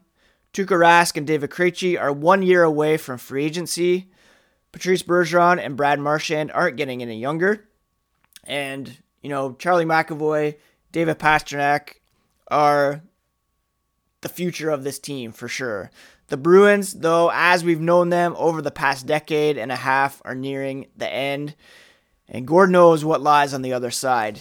Tuukka 0.53 0.79
Rask 0.79 1.17
and 1.17 1.27
David 1.27 1.51
Krejci 1.51 2.01
are 2.01 2.13
one 2.13 2.43
year 2.43 2.63
away 2.63 2.97
from 2.97 3.19
free 3.19 3.45
agency. 3.45 4.11
Patrice 4.73 5.03
Bergeron 5.03 5.59
and 5.59 5.77
Brad 5.77 5.99
Marchand 5.99 6.53
aren't 6.53 6.77
getting 6.77 7.03
any 7.03 7.19
younger. 7.19 7.69
And, 8.45 8.97
you 9.23 9.29
know, 9.29 9.53
Charlie 9.55 9.85
McAvoy, 9.85 10.57
David 10.93 11.19
Pastrnak 11.19 11.95
are 12.49 13.03
the 14.21 14.29
future 14.29 14.71
of 14.71 14.85
this 14.85 14.99
team 14.99 15.33
for 15.33 15.49
sure. 15.49 15.91
The 16.29 16.37
Bruins, 16.37 16.93
though, 16.93 17.31
as 17.33 17.63
we've 17.63 17.81
known 17.81 18.09
them 18.09 18.35
over 18.37 18.61
the 18.61 18.71
past 18.71 19.07
decade 19.07 19.57
and 19.57 19.71
a 19.71 19.77
half, 19.77 20.21
are 20.25 20.35
nearing 20.35 20.87
the 20.97 21.09
end. 21.09 21.55
And 22.29 22.47
Gord 22.47 22.71
knows 22.71 23.05
what 23.05 23.21
lies 23.21 23.55
on 23.55 23.63
the 23.63 23.73
other 23.73 23.93
side. 23.93 24.41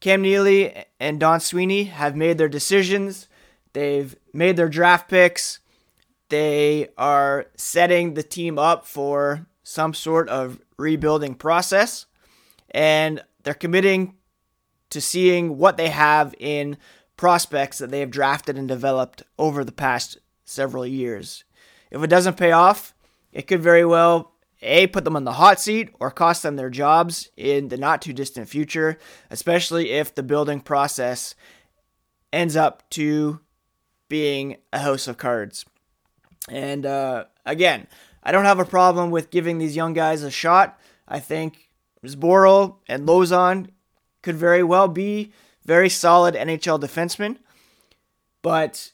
Cam 0.00 0.22
Neely 0.22 0.84
and 0.98 1.20
Don 1.20 1.38
Sweeney 1.38 1.84
have 1.84 2.16
made 2.16 2.38
their 2.38 2.48
decisions. 2.48 3.28
They've 3.72 4.16
made 4.32 4.56
their 4.56 4.68
draft 4.68 5.08
picks. 5.08 5.60
They 6.28 6.88
are 6.98 7.46
setting 7.56 8.14
the 8.14 8.24
team 8.24 8.58
up 8.58 8.84
for 8.84 9.46
some 9.62 9.94
sort 9.94 10.28
of 10.28 10.60
rebuilding 10.76 11.36
process. 11.36 12.06
And 12.72 13.22
they're 13.44 13.54
committing 13.54 14.16
to 14.90 15.00
seeing 15.00 15.56
what 15.56 15.76
they 15.76 15.90
have 15.90 16.34
in 16.40 16.78
prospects 17.16 17.78
that 17.78 17.92
they 17.92 18.00
have 18.00 18.10
drafted 18.10 18.58
and 18.58 18.66
developed 18.66 19.22
over 19.38 19.62
the 19.62 19.70
past 19.70 20.18
several 20.52 20.86
years. 20.86 21.44
If 21.90 22.02
it 22.02 22.08
doesn't 22.08 22.36
pay 22.36 22.52
off, 22.52 22.94
it 23.32 23.46
could 23.46 23.60
very 23.60 23.84
well 23.84 24.32
a 24.62 24.86
put 24.86 25.04
them 25.04 25.16
on 25.16 25.24
the 25.24 25.32
hot 25.32 25.60
seat 25.60 25.90
or 25.98 26.10
cost 26.10 26.42
them 26.42 26.56
their 26.56 26.70
jobs 26.70 27.30
in 27.36 27.68
the 27.68 27.76
not 27.76 28.00
too 28.00 28.12
distant 28.12 28.48
future, 28.48 28.98
especially 29.30 29.90
if 29.90 30.14
the 30.14 30.22
building 30.22 30.60
process 30.60 31.34
ends 32.32 32.56
up 32.56 32.88
to 32.90 33.40
being 34.08 34.56
a 34.72 34.78
house 34.78 35.08
of 35.08 35.18
cards. 35.18 35.64
And 36.48 36.86
uh, 36.86 37.24
again, 37.44 37.88
I 38.22 38.30
don't 38.30 38.44
have 38.44 38.60
a 38.60 38.64
problem 38.64 39.10
with 39.10 39.30
giving 39.30 39.58
these 39.58 39.76
young 39.76 39.92
guys 39.92 40.22
a 40.22 40.30
shot. 40.30 40.78
I 41.08 41.18
think 41.18 41.70
Zboril 42.04 42.76
and 42.88 43.06
Lauzon 43.06 43.68
could 44.22 44.36
very 44.36 44.62
well 44.62 44.88
be 44.88 45.32
very 45.64 45.88
solid 45.88 46.34
NHL 46.34 46.80
defensemen. 46.80 47.38
But 48.42 48.92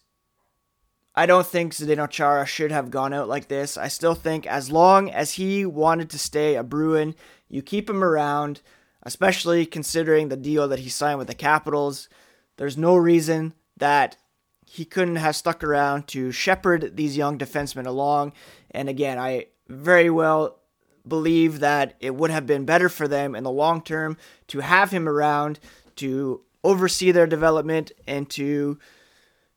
I 1.18 1.26
don't 1.26 1.48
think 1.48 1.74
Zdeno 1.74 2.08
Chara 2.08 2.46
should 2.46 2.70
have 2.70 2.92
gone 2.92 3.12
out 3.12 3.28
like 3.28 3.48
this. 3.48 3.76
I 3.76 3.88
still 3.88 4.14
think 4.14 4.46
as 4.46 4.70
long 4.70 5.10
as 5.10 5.32
he 5.32 5.66
wanted 5.66 6.10
to 6.10 6.18
stay 6.18 6.54
a 6.54 6.62
Bruin, 6.62 7.16
you 7.48 7.60
keep 7.60 7.90
him 7.90 8.04
around, 8.04 8.62
especially 9.02 9.66
considering 9.66 10.28
the 10.28 10.36
deal 10.36 10.68
that 10.68 10.78
he 10.78 10.88
signed 10.88 11.18
with 11.18 11.26
the 11.26 11.34
Capitals. 11.34 12.08
There's 12.56 12.78
no 12.78 12.94
reason 12.94 13.54
that 13.78 14.16
he 14.64 14.84
couldn't 14.84 15.16
have 15.16 15.34
stuck 15.34 15.64
around 15.64 16.06
to 16.06 16.30
shepherd 16.30 16.96
these 16.96 17.16
young 17.16 17.36
defensemen 17.36 17.88
along. 17.88 18.32
And 18.70 18.88
again, 18.88 19.18
I 19.18 19.46
very 19.66 20.10
well 20.10 20.60
believe 21.04 21.58
that 21.58 21.96
it 21.98 22.14
would 22.14 22.30
have 22.30 22.46
been 22.46 22.64
better 22.64 22.88
for 22.88 23.08
them 23.08 23.34
in 23.34 23.42
the 23.42 23.50
long 23.50 23.82
term 23.82 24.16
to 24.46 24.60
have 24.60 24.92
him 24.92 25.08
around 25.08 25.58
to 25.96 26.42
oversee 26.62 27.10
their 27.10 27.26
development 27.26 27.90
and 28.06 28.30
to, 28.30 28.78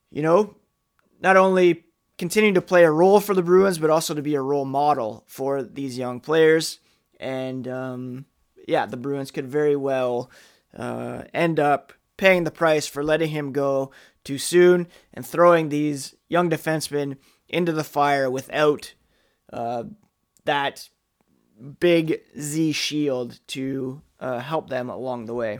you 0.09 0.23
know, 0.23 0.55
not 1.21 1.37
only 1.37 1.85
continue 2.17 2.53
to 2.53 2.61
play 2.61 2.83
a 2.83 2.91
role 2.91 3.19
for 3.19 3.33
the 3.33 3.43
Bruins, 3.43 3.79
but 3.79 3.89
also 3.89 4.13
to 4.13 4.21
be 4.21 4.35
a 4.35 4.41
role 4.41 4.65
model 4.65 5.23
for 5.27 5.63
these 5.63 5.97
young 5.97 6.19
players. 6.19 6.79
And 7.19 7.67
um, 7.67 8.25
yeah, 8.67 8.85
the 8.85 8.97
Bruins 8.97 9.31
could 9.31 9.47
very 9.47 9.75
well 9.75 10.29
uh, 10.77 11.23
end 11.33 11.59
up 11.59 11.93
paying 12.17 12.43
the 12.43 12.51
price 12.51 12.87
for 12.87 13.03
letting 13.03 13.29
him 13.29 13.51
go 13.51 13.91
too 14.23 14.37
soon 14.37 14.87
and 15.13 15.25
throwing 15.25 15.69
these 15.69 16.15
young 16.29 16.49
defensemen 16.49 17.17
into 17.49 17.71
the 17.71 17.83
fire 17.83 18.29
without 18.29 18.93
uh, 19.51 19.83
that 20.45 20.89
big 21.79 22.21
Z 22.39 22.71
shield 22.71 23.39
to 23.47 24.01
uh, 24.19 24.39
help 24.39 24.69
them 24.69 24.89
along 24.89 25.25
the 25.25 25.33
way. 25.33 25.59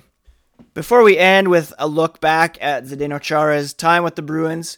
Before 0.74 1.04
we 1.04 1.18
end 1.18 1.48
with 1.48 1.74
a 1.80 1.88
look 1.88 2.22
back 2.22 2.58
at 2.62 2.86
Zdeno 2.86 3.20
Chara's 3.20 3.74
time 3.74 4.04
with 4.04 4.16
the 4.16 4.22
Bruins, 4.22 4.78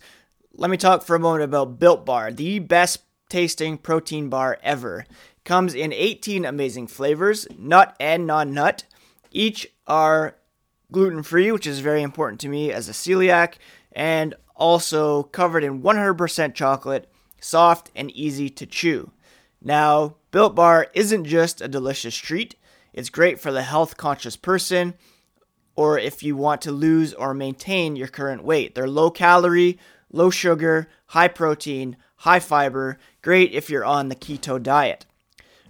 let 0.56 0.70
me 0.70 0.78
talk 0.78 1.04
for 1.04 1.16
a 1.16 1.20
moment 1.20 1.44
about 1.44 1.80
Built 1.80 2.06
Bar, 2.06 2.32
the 2.32 2.60
best 2.60 3.04
tasting 3.28 3.78
protein 3.78 4.30
bar 4.30 4.60
ever. 4.62 5.06
Comes 5.44 5.74
in 5.74 5.92
18 5.92 6.46
amazing 6.46 6.88
flavors, 6.88 7.48
nut 7.58 7.96
and 8.00 8.28
non 8.28 8.54
nut. 8.54 8.84
Each 9.32 9.68
are 9.88 10.36
gluten 10.92 11.24
free, 11.24 11.52
which 11.52 11.66
is 11.66 11.80
very 11.80 12.04
important 12.04 12.40
to 12.42 12.50
me 12.50 12.72
as 12.72 12.88
a 12.88 12.92
celiac, 12.94 13.56
and 13.92 14.36
also 14.56 15.24
covered 15.24 15.64
in 15.64 15.82
100% 15.82 16.54
chocolate, 16.54 17.12
soft 17.42 17.90
and 17.96 18.12
easy 18.12 18.50
to 18.52 18.68
chew. 18.68 19.12
Now, 19.60 20.18
Built 20.30 20.54
Bar 20.54 20.88
isn't 20.94 21.26
just 21.26 21.62
a 21.62 21.68
delicious 21.68 22.16
treat, 22.16 22.56
it's 22.94 23.10
great 23.10 23.40
for 23.40 23.52
the 23.52 23.64
health 23.64 23.98
conscious 23.98 24.38
person 24.38 24.94
or 25.76 25.98
if 25.98 26.22
you 26.22 26.36
want 26.36 26.62
to 26.62 26.72
lose 26.72 27.14
or 27.14 27.34
maintain 27.34 27.96
your 27.96 28.08
current 28.08 28.44
weight. 28.44 28.76
They're 28.76 28.88
low 28.88 29.10
calorie, 29.10 29.80
low 30.14 30.30
sugar, 30.30 30.88
high 31.08 31.28
protein, 31.28 31.98
high 32.18 32.40
fiber, 32.40 32.98
great 33.22 33.52
if 33.52 33.70
you're 33.70 33.84
on 33.84 34.08
the 34.08 34.16
keto 34.16 34.62
diet. 34.62 35.06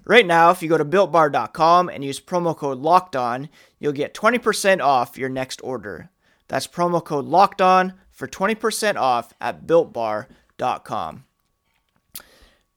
Right 0.05 0.25
now, 0.25 0.51
if 0.51 0.61
you 0.61 0.69
go 0.69 0.77
to 0.77 0.85
builtbar.com 0.85 1.89
and 1.89 2.03
use 2.03 2.19
promo 2.19 2.55
code 2.55 2.77
locked 2.77 3.15
on, 3.15 3.49
you'll 3.79 3.93
get 3.93 4.13
20% 4.13 4.81
off 4.81 5.17
your 5.17 5.29
next 5.29 5.61
order. 5.63 6.09
That's 6.49 6.67
promo 6.67 7.03
code 7.03 7.25
locked 7.25 7.61
on 7.61 7.93
for 8.11 8.27
20% 8.27 8.97
off 8.97 9.33
at 9.39 9.65
builtbar.com. 9.65 11.23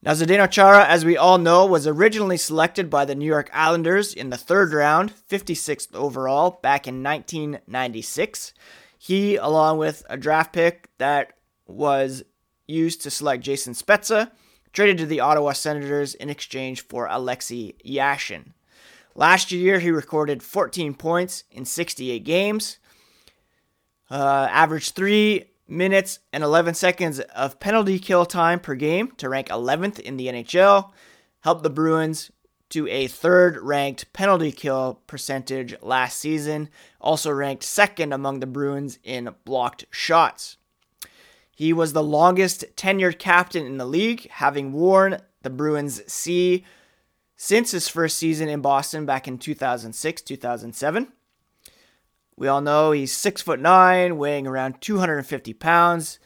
Now, 0.02 0.12
Zdeno 0.12 0.48
Chara, 0.48 0.86
as 0.86 1.04
we 1.04 1.16
all 1.16 1.36
know, 1.36 1.66
was 1.66 1.86
originally 1.86 2.36
selected 2.36 2.88
by 2.88 3.04
the 3.04 3.16
New 3.16 3.26
York 3.26 3.50
Islanders 3.52 4.14
in 4.14 4.30
the 4.30 4.36
third 4.36 4.72
round, 4.72 5.12
56th 5.28 5.92
overall, 5.96 6.60
back 6.62 6.86
in 6.86 7.02
1996. 7.02 8.54
He, 8.96 9.34
along 9.34 9.78
with 9.78 10.04
a 10.08 10.16
draft 10.16 10.52
pick 10.52 10.90
that 10.98 11.32
was 11.66 12.22
used 12.66 13.02
to 13.02 13.10
select 13.10 13.42
Jason 13.42 13.74
Spezza, 13.74 14.30
traded 14.72 14.98
to 14.98 15.06
the 15.06 15.20
Ottawa 15.20 15.52
Senators 15.52 16.14
in 16.14 16.28
exchange 16.28 16.82
for 16.82 17.06
Alexei 17.06 17.74
Yashin. 17.84 18.52
Last 19.14 19.50
year, 19.50 19.78
he 19.78 19.90
recorded 19.90 20.42
14 20.42 20.94
points 20.94 21.44
in 21.50 21.64
68 21.64 22.22
games, 22.24 22.78
uh, 24.10 24.48
averaged 24.50 24.94
three 24.94 25.46
minutes 25.66 26.18
and 26.32 26.44
11 26.44 26.74
seconds 26.74 27.20
of 27.20 27.58
penalty 27.58 27.98
kill 27.98 28.26
time 28.26 28.60
per 28.60 28.74
game 28.74 29.12
to 29.16 29.28
rank 29.28 29.48
11th 29.48 29.98
in 29.98 30.16
the 30.16 30.28
NHL, 30.28 30.90
helped 31.40 31.62
the 31.62 31.70
Bruins 31.70 32.30
to 32.68 32.86
a 32.88 33.06
third 33.06 33.56
ranked 33.58 34.12
penalty 34.12 34.52
kill 34.52 35.00
percentage 35.06 35.74
last 35.80 36.18
season, 36.18 36.68
also 37.00 37.30
ranked 37.30 37.62
second 37.62 38.12
among 38.12 38.40
the 38.40 38.46
Bruins 38.46 38.98
in 39.02 39.34
blocked 39.44 39.86
shots. 39.90 40.56
He 41.56 41.72
was 41.72 41.94
the 41.94 42.02
longest 42.02 42.66
tenured 42.76 43.18
captain 43.18 43.64
in 43.64 43.78
the 43.78 43.86
league, 43.86 44.28
having 44.28 44.74
worn 44.74 45.22
the 45.40 45.48
Bruins 45.48 46.02
C 46.06 46.66
since 47.34 47.70
his 47.70 47.88
first 47.88 48.18
season 48.18 48.50
in 48.50 48.60
Boston 48.60 49.06
back 49.06 49.26
in 49.26 49.38
2006 49.38 50.20
2007. 50.20 51.08
We 52.36 52.46
all 52.46 52.60
know 52.60 52.92
he's 52.92 53.16
six 53.16 53.40
foot 53.40 53.58
nine, 53.58 54.18
weighing 54.18 54.46
around 54.46 54.82
250 54.82 55.54
pounds, 55.54 56.18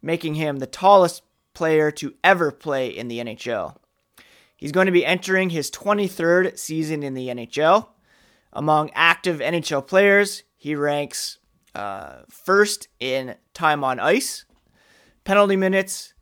making 0.00 0.36
him 0.36 0.60
the 0.60 0.66
tallest 0.66 1.24
player 1.52 1.90
to 1.90 2.14
ever 2.24 2.50
play 2.50 2.88
in 2.88 3.08
the 3.08 3.18
NHL. 3.18 3.76
He's 4.56 4.72
going 4.72 4.86
to 4.86 4.92
be 4.92 5.04
entering 5.04 5.50
his 5.50 5.70
23rd 5.70 6.58
season 6.58 7.02
in 7.02 7.12
the 7.12 7.28
NHL. 7.28 7.88
Among 8.54 8.90
active 8.94 9.40
NHL 9.40 9.86
players, 9.86 10.44
he 10.56 10.74
ranks 10.74 11.38
uh, 11.74 12.20
first 12.30 12.88
in 12.98 13.34
time 13.52 13.84
on 13.84 14.00
ice, 14.00 14.46
penalty 15.30 15.54
minutes, 15.54 16.12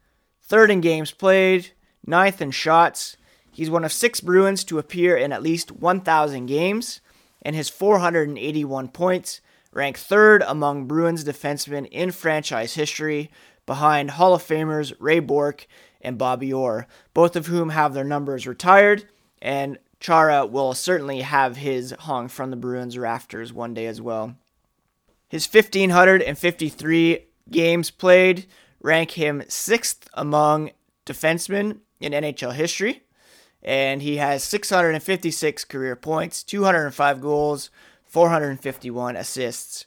third 0.43 0.71
in 0.71 0.83
games 0.83 1.13
played, 1.13 1.71
ninth 2.05 2.43
in 2.43 2.51
shots. 2.51 3.17
He's 3.51 3.71
one 3.71 3.83
of 3.83 3.91
six 3.91 4.21
Bruins 4.21 4.65
to 4.65 4.79
appear 4.79 5.17
in 5.17 5.33
at 5.33 5.43
least 5.43 5.73
1,000 5.73 6.45
games 6.45 7.01
and 7.41 7.57
his 7.57 7.71
481 7.71 8.89
points 8.89 9.41
rank 9.73 9.97
third 9.97 10.45
among 10.47 10.85
Bruins 10.85 11.25
defensemen 11.25 11.87
in 11.87 12.11
franchise 12.11 12.75
history, 12.75 13.31
behind 13.65 14.11
Hall 14.11 14.35
of 14.35 14.47
Famers 14.47 14.93
Ray 14.99 15.21
Bourque 15.21 15.67
and 16.03 16.19
Bobby 16.19 16.53
Orr, 16.53 16.87
both 17.15 17.35
of 17.35 17.47
whom 17.47 17.71
have 17.71 17.95
their 17.95 18.05
numbers 18.05 18.47
retired, 18.47 19.09
and 19.41 19.79
Chara 20.01 20.45
will 20.45 20.75
certainly 20.75 21.23
have 21.23 21.57
his 21.57 21.95
hung 22.01 22.29
from 22.29 22.51
the 22.51 22.57
Bruins 22.57 22.99
rafters 22.99 23.55
one 23.55 23.73
day 23.73 23.87
as 23.87 24.03
well. 24.03 24.37
His 25.31 25.51
1,553 25.51 27.21
games 27.51 27.91
played 27.91 28.45
rank 28.81 29.13
him 29.13 29.43
sixth 29.49 30.09
among 30.15 30.71
defensemen 31.07 31.79
in 32.01 32.13
NHL 32.13 32.55
history 32.55 33.03
and 33.63 34.03
he 34.03 34.17
has 34.17 34.45
656 34.45 35.65
career 35.65 35.97
points, 35.97 36.43
205 36.43 37.21
goals, 37.21 37.71
451 38.07 39.17
assists. 39.17 39.87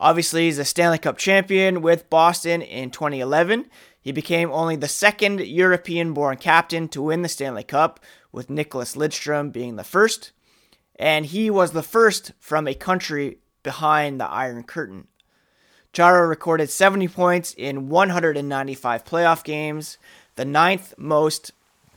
Obviously, 0.00 0.46
he's 0.46 0.58
a 0.58 0.64
Stanley 0.64 0.98
Cup 0.98 1.18
champion 1.18 1.82
with 1.82 2.08
Boston 2.08 2.62
in 2.62 2.90
2011. 2.90 3.66
He 4.00 4.12
became 4.12 4.50
only 4.50 4.76
the 4.76 4.88
second 4.88 5.40
European 5.40 6.14
born 6.14 6.36
captain 6.36 6.88
to 6.88 7.02
win 7.02 7.22
the 7.22 7.28
Stanley 7.28 7.64
Cup, 7.64 8.00
with 8.30 8.48
Nicklas 8.48 8.96
Lidstrom 8.96 9.52
being 9.52 9.76
the 9.76 9.84
first. 9.84 10.32
And 10.96 11.26
he 11.26 11.50
was 11.50 11.72
the 11.72 11.82
first 11.82 12.32
from 12.38 12.68
a 12.68 12.74
country 12.74 13.38
behind 13.62 14.20
the 14.20 14.26
Iron 14.26 14.62
Curtain. 14.62 15.08
Chara 15.98 16.28
recorded 16.28 16.70
70 16.70 17.08
points 17.08 17.52
in 17.58 17.88
195 17.88 19.04
playoff 19.04 19.42
games, 19.42 19.98
the 20.36 20.44
ninth 20.44 20.94
most 20.96 21.50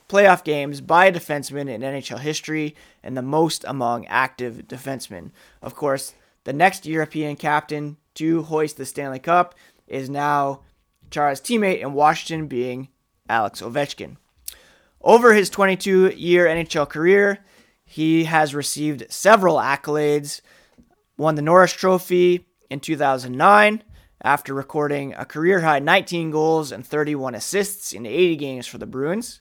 playoff 0.08 0.42
games 0.42 0.80
by 0.80 1.04
a 1.04 1.12
defenseman 1.12 1.70
in 1.70 1.82
NHL 1.82 2.18
history 2.18 2.74
and 3.04 3.16
the 3.16 3.22
most 3.22 3.64
among 3.64 4.04
active 4.06 4.66
defensemen. 4.66 5.30
Of 5.62 5.76
course, 5.76 6.14
the 6.42 6.52
next 6.52 6.84
European 6.84 7.36
captain 7.36 7.96
to 8.14 8.42
hoist 8.42 8.76
the 8.76 8.86
Stanley 8.86 9.20
Cup 9.20 9.54
is 9.86 10.10
now 10.10 10.62
Chara's 11.12 11.40
teammate 11.40 11.80
in 11.80 11.92
Washington, 11.92 12.48
being 12.48 12.88
Alex 13.28 13.62
Ovechkin. 13.62 14.16
Over 15.00 15.32
his 15.32 15.48
22 15.48 16.08
year 16.16 16.46
NHL 16.46 16.88
career, 16.88 17.38
he 17.84 18.24
has 18.24 18.52
received 18.52 19.12
several 19.12 19.58
accolades, 19.58 20.40
won 21.16 21.36
the 21.36 21.42
Norris 21.42 21.72
Trophy 21.72 22.46
in 22.68 22.80
2009 22.80 23.84
after 24.22 24.54
recording 24.54 25.14
a 25.14 25.24
career 25.24 25.60
high 25.60 25.78
19 25.78 26.30
goals 26.30 26.72
and 26.72 26.86
31 26.86 27.34
assists 27.34 27.92
in 27.92 28.06
80 28.06 28.36
games 28.36 28.66
for 28.66 28.78
the 28.78 28.86
Bruins 28.86 29.40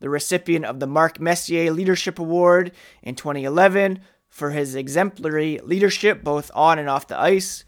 the 0.00 0.10
recipient 0.10 0.64
of 0.64 0.80
the 0.80 0.86
Mark 0.86 1.20
Messier 1.20 1.70
Leadership 1.70 2.18
Award 2.18 2.72
in 3.02 3.14
2011 3.14 4.00
for 4.28 4.50
his 4.50 4.74
exemplary 4.74 5.58
leadership 5.62 6.22
both 6.22 6.50
on 6.54 6.78
and 6.78 6.88
off 6.88 7.08
the 7.08 7.18
ice. 7.18 7.64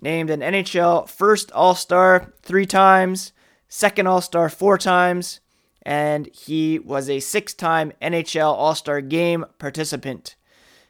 Named 0.00 0.30
an 0.30 0.40
NHL 0.40 1.08
first 1.08 1.50
All 1.52 1.74
Star 1.74 2.32
three 2.42 2.66
times, 2.66 3.32
second 3.68 4.06
All 4.06 4.20
Star 4.20 4.48
four 4.48 4.76
times, 4.76 5.40
and 5.82 6.28
he 6.34 6.78
was 6.78 7.08
a 7.08 7.20
six 7.20 7.54
time 7.54 7.92
NHL 8.02 8.52
All 8.52 8.74
Star 8.74 9.00
game 9.00 9.46
participant. 9.58 10.36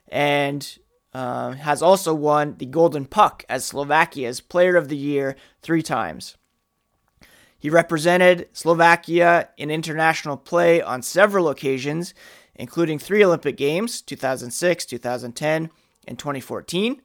And 0.08 0.78
uh, 1.16 1.52
has 1.52 1.80
also 1.80 2.12
won 2.12 2.56
the 2.58 2.66
Golden 2.66 3.06
Puck 3.06 3.42
as 3.48 3.64
Slovakia's 3.64 4.42
Player 4.42 4.76
of 4.76 4.90
the 4.90 4.98
Year 4.98 5.34
three 5.62 5.80
times. 5.80 6.36
He 7.58 7.70
represented 7.70 8.50
Slovakia 8.52 9.48
in 9.56 9.70
international 9.70 10.36
play 10.36 10.82
on 10.82 11.00
several 11.00 11.48
occasions, 11.48 12.12
including 12.54 12.98
three 12.98 13.24
Olympic 13.24 13.56
Games 13.56 14.02
2006, 14.02 14.84
2010, 14.84 15.70
and 16.06 16.18
2014. 16.18 17.00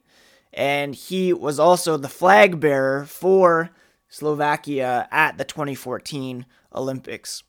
And 0.51 0.93
he 0.93 1.31
was 1.31 1.57
also 1.57 1.95
the 1.95 2.09
flag 2.09 2.59
bearer 2.59 3.05
for 3.05 3.69
Slovakia 4.09 5.07
at 5.09 5.37
the 5.37 5.45
2014 5.45 6.45
Olympics. 6.75 7.43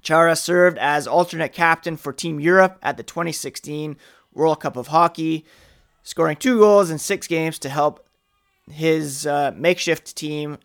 Chara 0.00 0.34
served 0.34 0.78
as 0.78 1.06
alternate 1.06 1.52
captain 1.52 1.98
for 1.98 2.14
Team 2.14 2.40
Europe 2.40 2.78
at 2.82 2.96
the 2.96 3.02
2016 3.02 3.98
World 4.34 4.60
Cup 4.60 4.76
of 4.76 4.88
Hockey, 4.88 5.44
scoring 6.02 6.36
two 6.36 6.58
goals 6.58 6.90
in 6.90 6.98
six 6.98 7.26
games 7.26 7.58
to 7.60 7.68
help 7.68 8.06
his 8.70 9.26
uh, 9.26 9.52
makeshift 9.56 10.14
team 10.16 10.58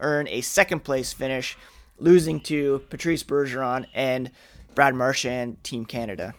earn 0.00 0.28
a 0.28 0.40
second 0.40 0.84
place 0.84 1.12
finish, 1.12 1.56
losing 1.98 2.40
to 2.40 2.82
Patrice 2.90 3.22
Bergeron 3.22 3.86
and 3.94 4.30
Brad 4.74 4.94
Marchand, 4.94 5.62
Team 5.62 5.84
Canada. 5.84 6.34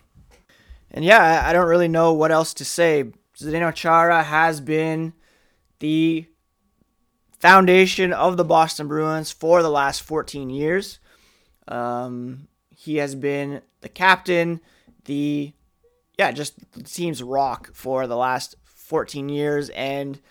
And 0.90 1.06
yeah, 1.06 1.44
I 1.46 1.54
don't 1.54 1.68
really 1.68 1.88
know 1.88 2.14
what 2.14 2.32
else 2.32 2.54
to 2.56 2.66
say. 2.66 3.12
Zdeno 3.38 3.74
Chara 3.74 4.24
has 4.24 4.60
been 4.60 5.14
the 5.80 6.26
foundation 7.40 8.14
of 8.14 8.38
the 8.38 8.44
Boston 8.44 8.88
Bruins 8.88 9.32
for 9.32 9.62
the 9.62 9.70
last 9.70 10.02
14 10.04 10.50
years. 10.50 11.00
Um, 11.68 12.48
he 12.76 12.98
has 12.98 13.16
been 13.16 13.62
the 13.82 13.90
captain, 13.90 14.60
the 15.06 15.54
yeah, 16.22 16.32
just 16.32 16.54
team's 16.86 17.24
rock 17.24 17.72
for 17.74 18.06
the 18.06 18.16
last 18.16 18.54
14 18.64 19.28
years, 19.28 19.70
and 19.70 20.22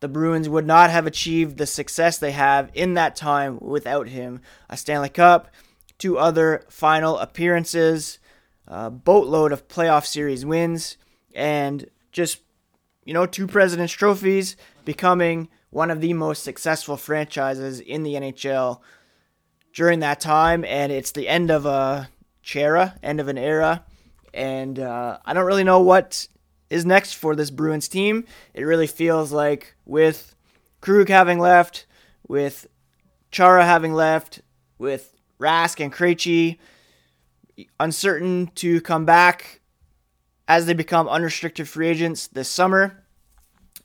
the 0.00 0.08
Bruins 0.08 0.48
would 0.48 0.66
not 0.66 0.90
have 0.90 1.06
achieved 1.06 1.58
the 1.58 1.66
success 1.66 2.18
they 2.18 2.32
have 2.32 2.72
in 2.74 2.94
that 2.94 3.14
time 3.14 3.56
without 3.60 4.08
him. 4.08 4.40
A 4.68 4.76
Stanley 4.76 5.10
Cup, 5.10 5.48
two 5.96 6.18
other 6.18 6.64
final 6.68 7.18
appearances, 7.18 8.18
a 8.66 8.90
boatload 8.90 9.52
of 9.52 9.68
playoff 9.68 10.06
series 10.06 10.44
wins, 10.44 10.96
and 11.36 11.88
just 12.10 12.40
you 13.04 13.14
know 13.14 13.24
two 13.24 13.46
Presidents 13.46 13.92
trophies, 13.92 14.56
becoming 14.84 15.48
one 15.70 15.92
of 15.92 16.00
the 16.00 16.14
most 16.14 16.42
successful 16.42 16.96
franchises 16.96 17.78
in 17.78 18.02
the 18.02 18.14
NHL 18.14 18.80
during 19.72 20.00
that 20.00 20.18
time, 20.18 20.64
and 20.64 20.90
it's 20.90 21.12
the 21.12 21.28
end 21.28 21.52
of 21.52 21.64
a 21.64 22.08
Chara, 22.42 22.98
end 23.04 23.20
of 23.20 23.28
an 23.28 23.38
era. 23.38 23.84
And 24.34 24.78
uh, 24.78 25.18
I 25.24 25.32
don't 25.32 25.46
really 25.46 25.64
know 25.64 25.80
what 25.80 26.28
is 26.70 26.84
next 26.84 27.14
for 27.14 27.34
this 27.34 27.50
Bruins 27.50 27.88
team. 27.88 28.24
It 28.54 28.64
really 28.64 28.86
feels 28.86 29.32
like 29.32 29.74
with 29.84 30.34
Krug 30.80 31.08
having 31.08 31.38
left, 31.38 31.86
with 32.26 32.66
Chara 33.30 33.64
having 33.64 33.94
left, 33.94 34.42
with 34.78 35.14
Rask 35.40 35.82
and 35.82 35.92
Krejci 35.92 36.58
uncertain 37.80 38.50
to 38.54 38.80
come 38.80 39.04
back 39.04 39.60
as 40.46 40.66
they 40.66 40.74
become 40.74 41.08
unrestricted 41.08 41.68
free 41.68 41.88
agents 41.88 42.28
this 42.28 42.48
summer. 42.48 43.04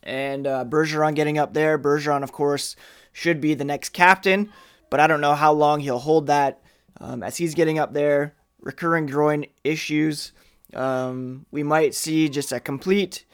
And 0.02 0.46
uh, 0.46 0.64
Bergeron 0.64 1.14
getting 1.14 1.38
up 1.38 1.54
there. 1.54 1.78
Bergeron, 1.78 2.22
of 2.22 2.30
course, 2.30 2.76
should 3.12 3.40
be 3.40 3.54
the 3.54 3.64
next 3.64 3.90
captain 3.90 4.50
but 4.94 5.00
I 5.00 5.08
don't 5.08 5.20
know 5.20 5.34
how 5.34 5.52
long 5.52 5.80
he'll 5.80 5.98
hold 5.98 6.28
that 6.28 6.60
um, 7.00 7.24
as 7.24 7.36
he's 7.36 7.56
getting 7.56 7.80
up 7.80 7.92
there. 7.92 8.36
Recurring 8.64 9.06
groin 9.06 9.46
issues. 9.62 10.32
Um, 10.72 11.46
we 11.50 11.62
might 11.62 11.94
see 11.94 12.28
just 12.28 12.50
a 12.50 12.58
complete 12.58 13.24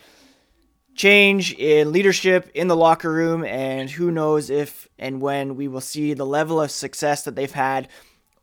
change 0.94 1.54
in 1.54 1.92
leadership 1.92 2.50
in 2.54 2.68
the 2.68 2.76
locker 2.76 3.10
room, 3.10 3.44
and 3.44 3.88
who 3.88 4.10
knows 4.10 4.50
if 4.50 4.88
and 4.98 5.22
when 5.22 5.56
we 5.56 5.68
will 5.68 5.80
see 5.80 6.12
the 6.12 6.26
level 6.26 6.60
of 6.60 6.70
success 6.70 7.22
that 7.22 7.36
they've 7.36 7.50
had 7.50 7.88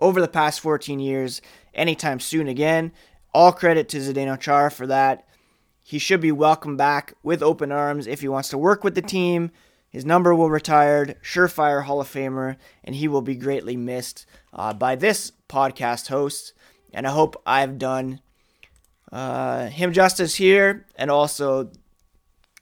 over 0.02 0.20
the 0.20 0.28
past 0.28 0.62
14 0.62 1.00
years 1.00 1.42
anytime 1.74 2.20
soon 2.20 2.48
again. 2.48 2.92
All 3.34 3.52
credit 3.52 3.90
to 3.90 3.98
Zdeno 3.98 4.40
Chara 4.40 4.72
for 4.72 4.88
that. 4.88 5.28
He 5.84 6.00
should 6.00 6.22
be 6.22 6.32
welcomed 6.32 6.78
back 6.78 7.14
with 7.22 7.44
open 7.44 7.72
arms 7.72 8.08
if 8.08 8.22
he 8.22 8.28
wants 8.28 8.50
to 8.50 8.58
work 8.58 8.84
with 8.84 8.96
the 8.96 9.02
team 9.02 9.52
his 9.90 10.06
number 10.06 10.36
will 10.36 10.50
retired, 10.50 11.16
surefire 11.24 11.84
Hall 11.84 12.02
of 12.02 12.08
Famer, 12.08 12.58
and 12.84 12.96
he 12.96 13.08
will 13.08 13.22
be 13.22 13.36
greatly 13.36 13.78
missed 13.78 14.26
uh, 14.54 14.74
by 14.74 14.96
this 14.96 15.32
podcast 15.48 16.10
host. 16.10 16.54
And 16.94 17.08
I 17.08 17.12
hope 17.12 17.42
I've 17.46 17.78
done 17.78 18.22
uh, 19.12 19.68
him 19.68 19.94
justice 19.94 20.36
here 20.36 20.86
and 20.96 21.10
also 21.10 21.72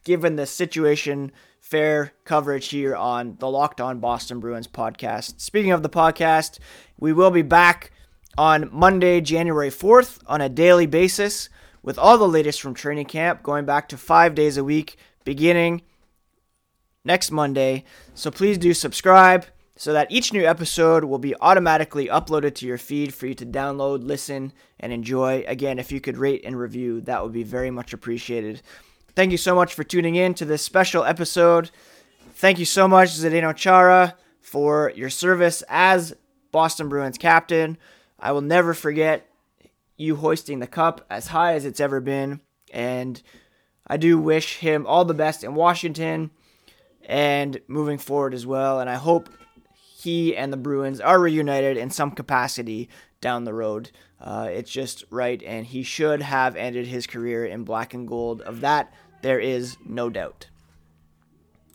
given 0.04 0.36
the 0.36 0.46
situation 0.46 1.32
fair 1.60 2.14
coverage 2.26 2.68
here 2.68 2.96
on 2.96 3.38
the 3.40 3.50
Locked 3.50 3.82
On 3.82 4.00
Boston 4.00 4.40
Bruins 4.40 4.68
podcast. 4.68 5.40
Speaking 5.42 5.72
of 5.72 5.82
the 5.82 5.90
podcast, 5.90 6.60
we 7.00 7.12
will 7.12 7.32
be 7.32 7.42
back 7.42 7.92
on 8.38 8.70
Monday, 8.72 9.22
January 9.22 9.72
4th 9.72 10.20
on 10.28 10.42
a 10.42 10.50
daily 10.50 10.86
basis 10.86 11.50
with 11.82 11.98
all 11.98 12.18
the 12.18 12.28
latest 12.28 12.62
from 12.62 12.74
training 12.74 13.06
camp, 13.06 13.42
going 13.42 13.66
back 13.66 13.90
to 13.90 13.98
five 13.98 14.36
days 14.36 14.58
a 14.58 14.64
week, 14.64 14.98
beginning 15.24 15.82
next 17.04 17.32
Monday. 17.32 17.84
So 18.14 18.30
please 18.30 18.58
do 18.58 18.74
subscribe 18.74 19.46
so 19.78 19.92
that 19.94 20.12
each 20.12 20.32
new 20.32 20.46
episode 20.46 21.04
will 21.04 21.20
be 21.20 21.36
automatically 21.42 22.08
uploaded 22.08 22.56
to 22.56 22.66
your 22.66 22.78
feed 22.78 23.14
for 23.14 23.28
you 23.28 23.34
to 23.36 23.46
download, 23.46 24.06
listen, 24.06 24.54
and 24.80 24.94
enjoy. 24.94 25.44
Again, 25.48 25.80
if 25.80 25.92
you 25.92 26.00
could 26.00 26.18
rate 26.18 26.44
and 26.46 26.58
review, 26.58 27.02
that 27.02 27.22
would 27.22 27.34
be 27.34 27.44
very 27.44 27.72
much 27.72 27.92
appreciated. 27.92 28.62
Thank 29.16 29.32
you 29.32 29.38
so 29.38 29.54
much 29.54 29.74
for 29.74 29.84
tuning 29.84 30.16
in 30.16 30.34
to 30.36 30.46
this 30.46 30.62
special 30.62 31.04
episode. 31.04 31.72
Thank 32.36 32.60
you 32.60 32.66
so 32.66 32.88
much, 32.88 33.10
Zdeno 33.10 33.56
Chara, 33.56 34.16
for 34.42 34.92
your 34.96 35.10
service 35.10 35.64
as 35.68 36.16
Boston 36.52 36.88
Bruins 36.88 37.18
captain. 37.18 37.78
I 38.18 38.32
will 38.32 38.42
never 38.42 38.74
forget 38.74 39.30
you 39.98 40.16
hoisting 40.16 40.60
the 40.60 40.68
cup 40.68 41.06
as 41.10 41.28
high 41.28 41.54
as 41.54 41.66
it's 41.66 41.80
ever 41.80 42.00
been. 42.00 42.40
And 42.74 43.22
I 43.88 43.98
do 43.98 44.18
wish 44.18 44.58
him 44.58 44.86
all 44.88 45.06
the 45.06 45.14
best 45.14 45.44
in 45.44 45.56
Washington 45.56 46.32
and 47.06 47.60
moving 47.68 47.98
forward 47.98 48.34
as 48.34 48.46
well. 48.46 48.80
And 48.80 48.90
I 48.90 48.96
hope 48.96 49.30
he 50.06 50.38
and 50.38 50.54
the 50.54 50.58
Bruins 50.58 51.02
are 51.02 51.20
reunited 51.20 51.78
in 51.78 51.90
some 51.90 52.12
capacity 52.12 52.88
down 53.22 53.44
the 53.44 53.54
road. 53.54 53.90
Uh, 54.22 54.48
it's 54.52 54.72
just 54.72 55.04
right, 55.10 55.42
and 55.44 55.66
he 55.66 55.82
should 55.82 56.22
have 56.22 56.56
ended 56.56 56.86
his 56.86 57.08
career 57.08 57.44
in 57.44 57.64
black 57.64 57.94
and 57.96 58.08
gold. 58.08 58.42
Of 58.44 58.62
that, 58.62 58.94
there 59.24 59.40
is 59.40 59.78
no 59.84 60.12
doubt. 60.12 60.48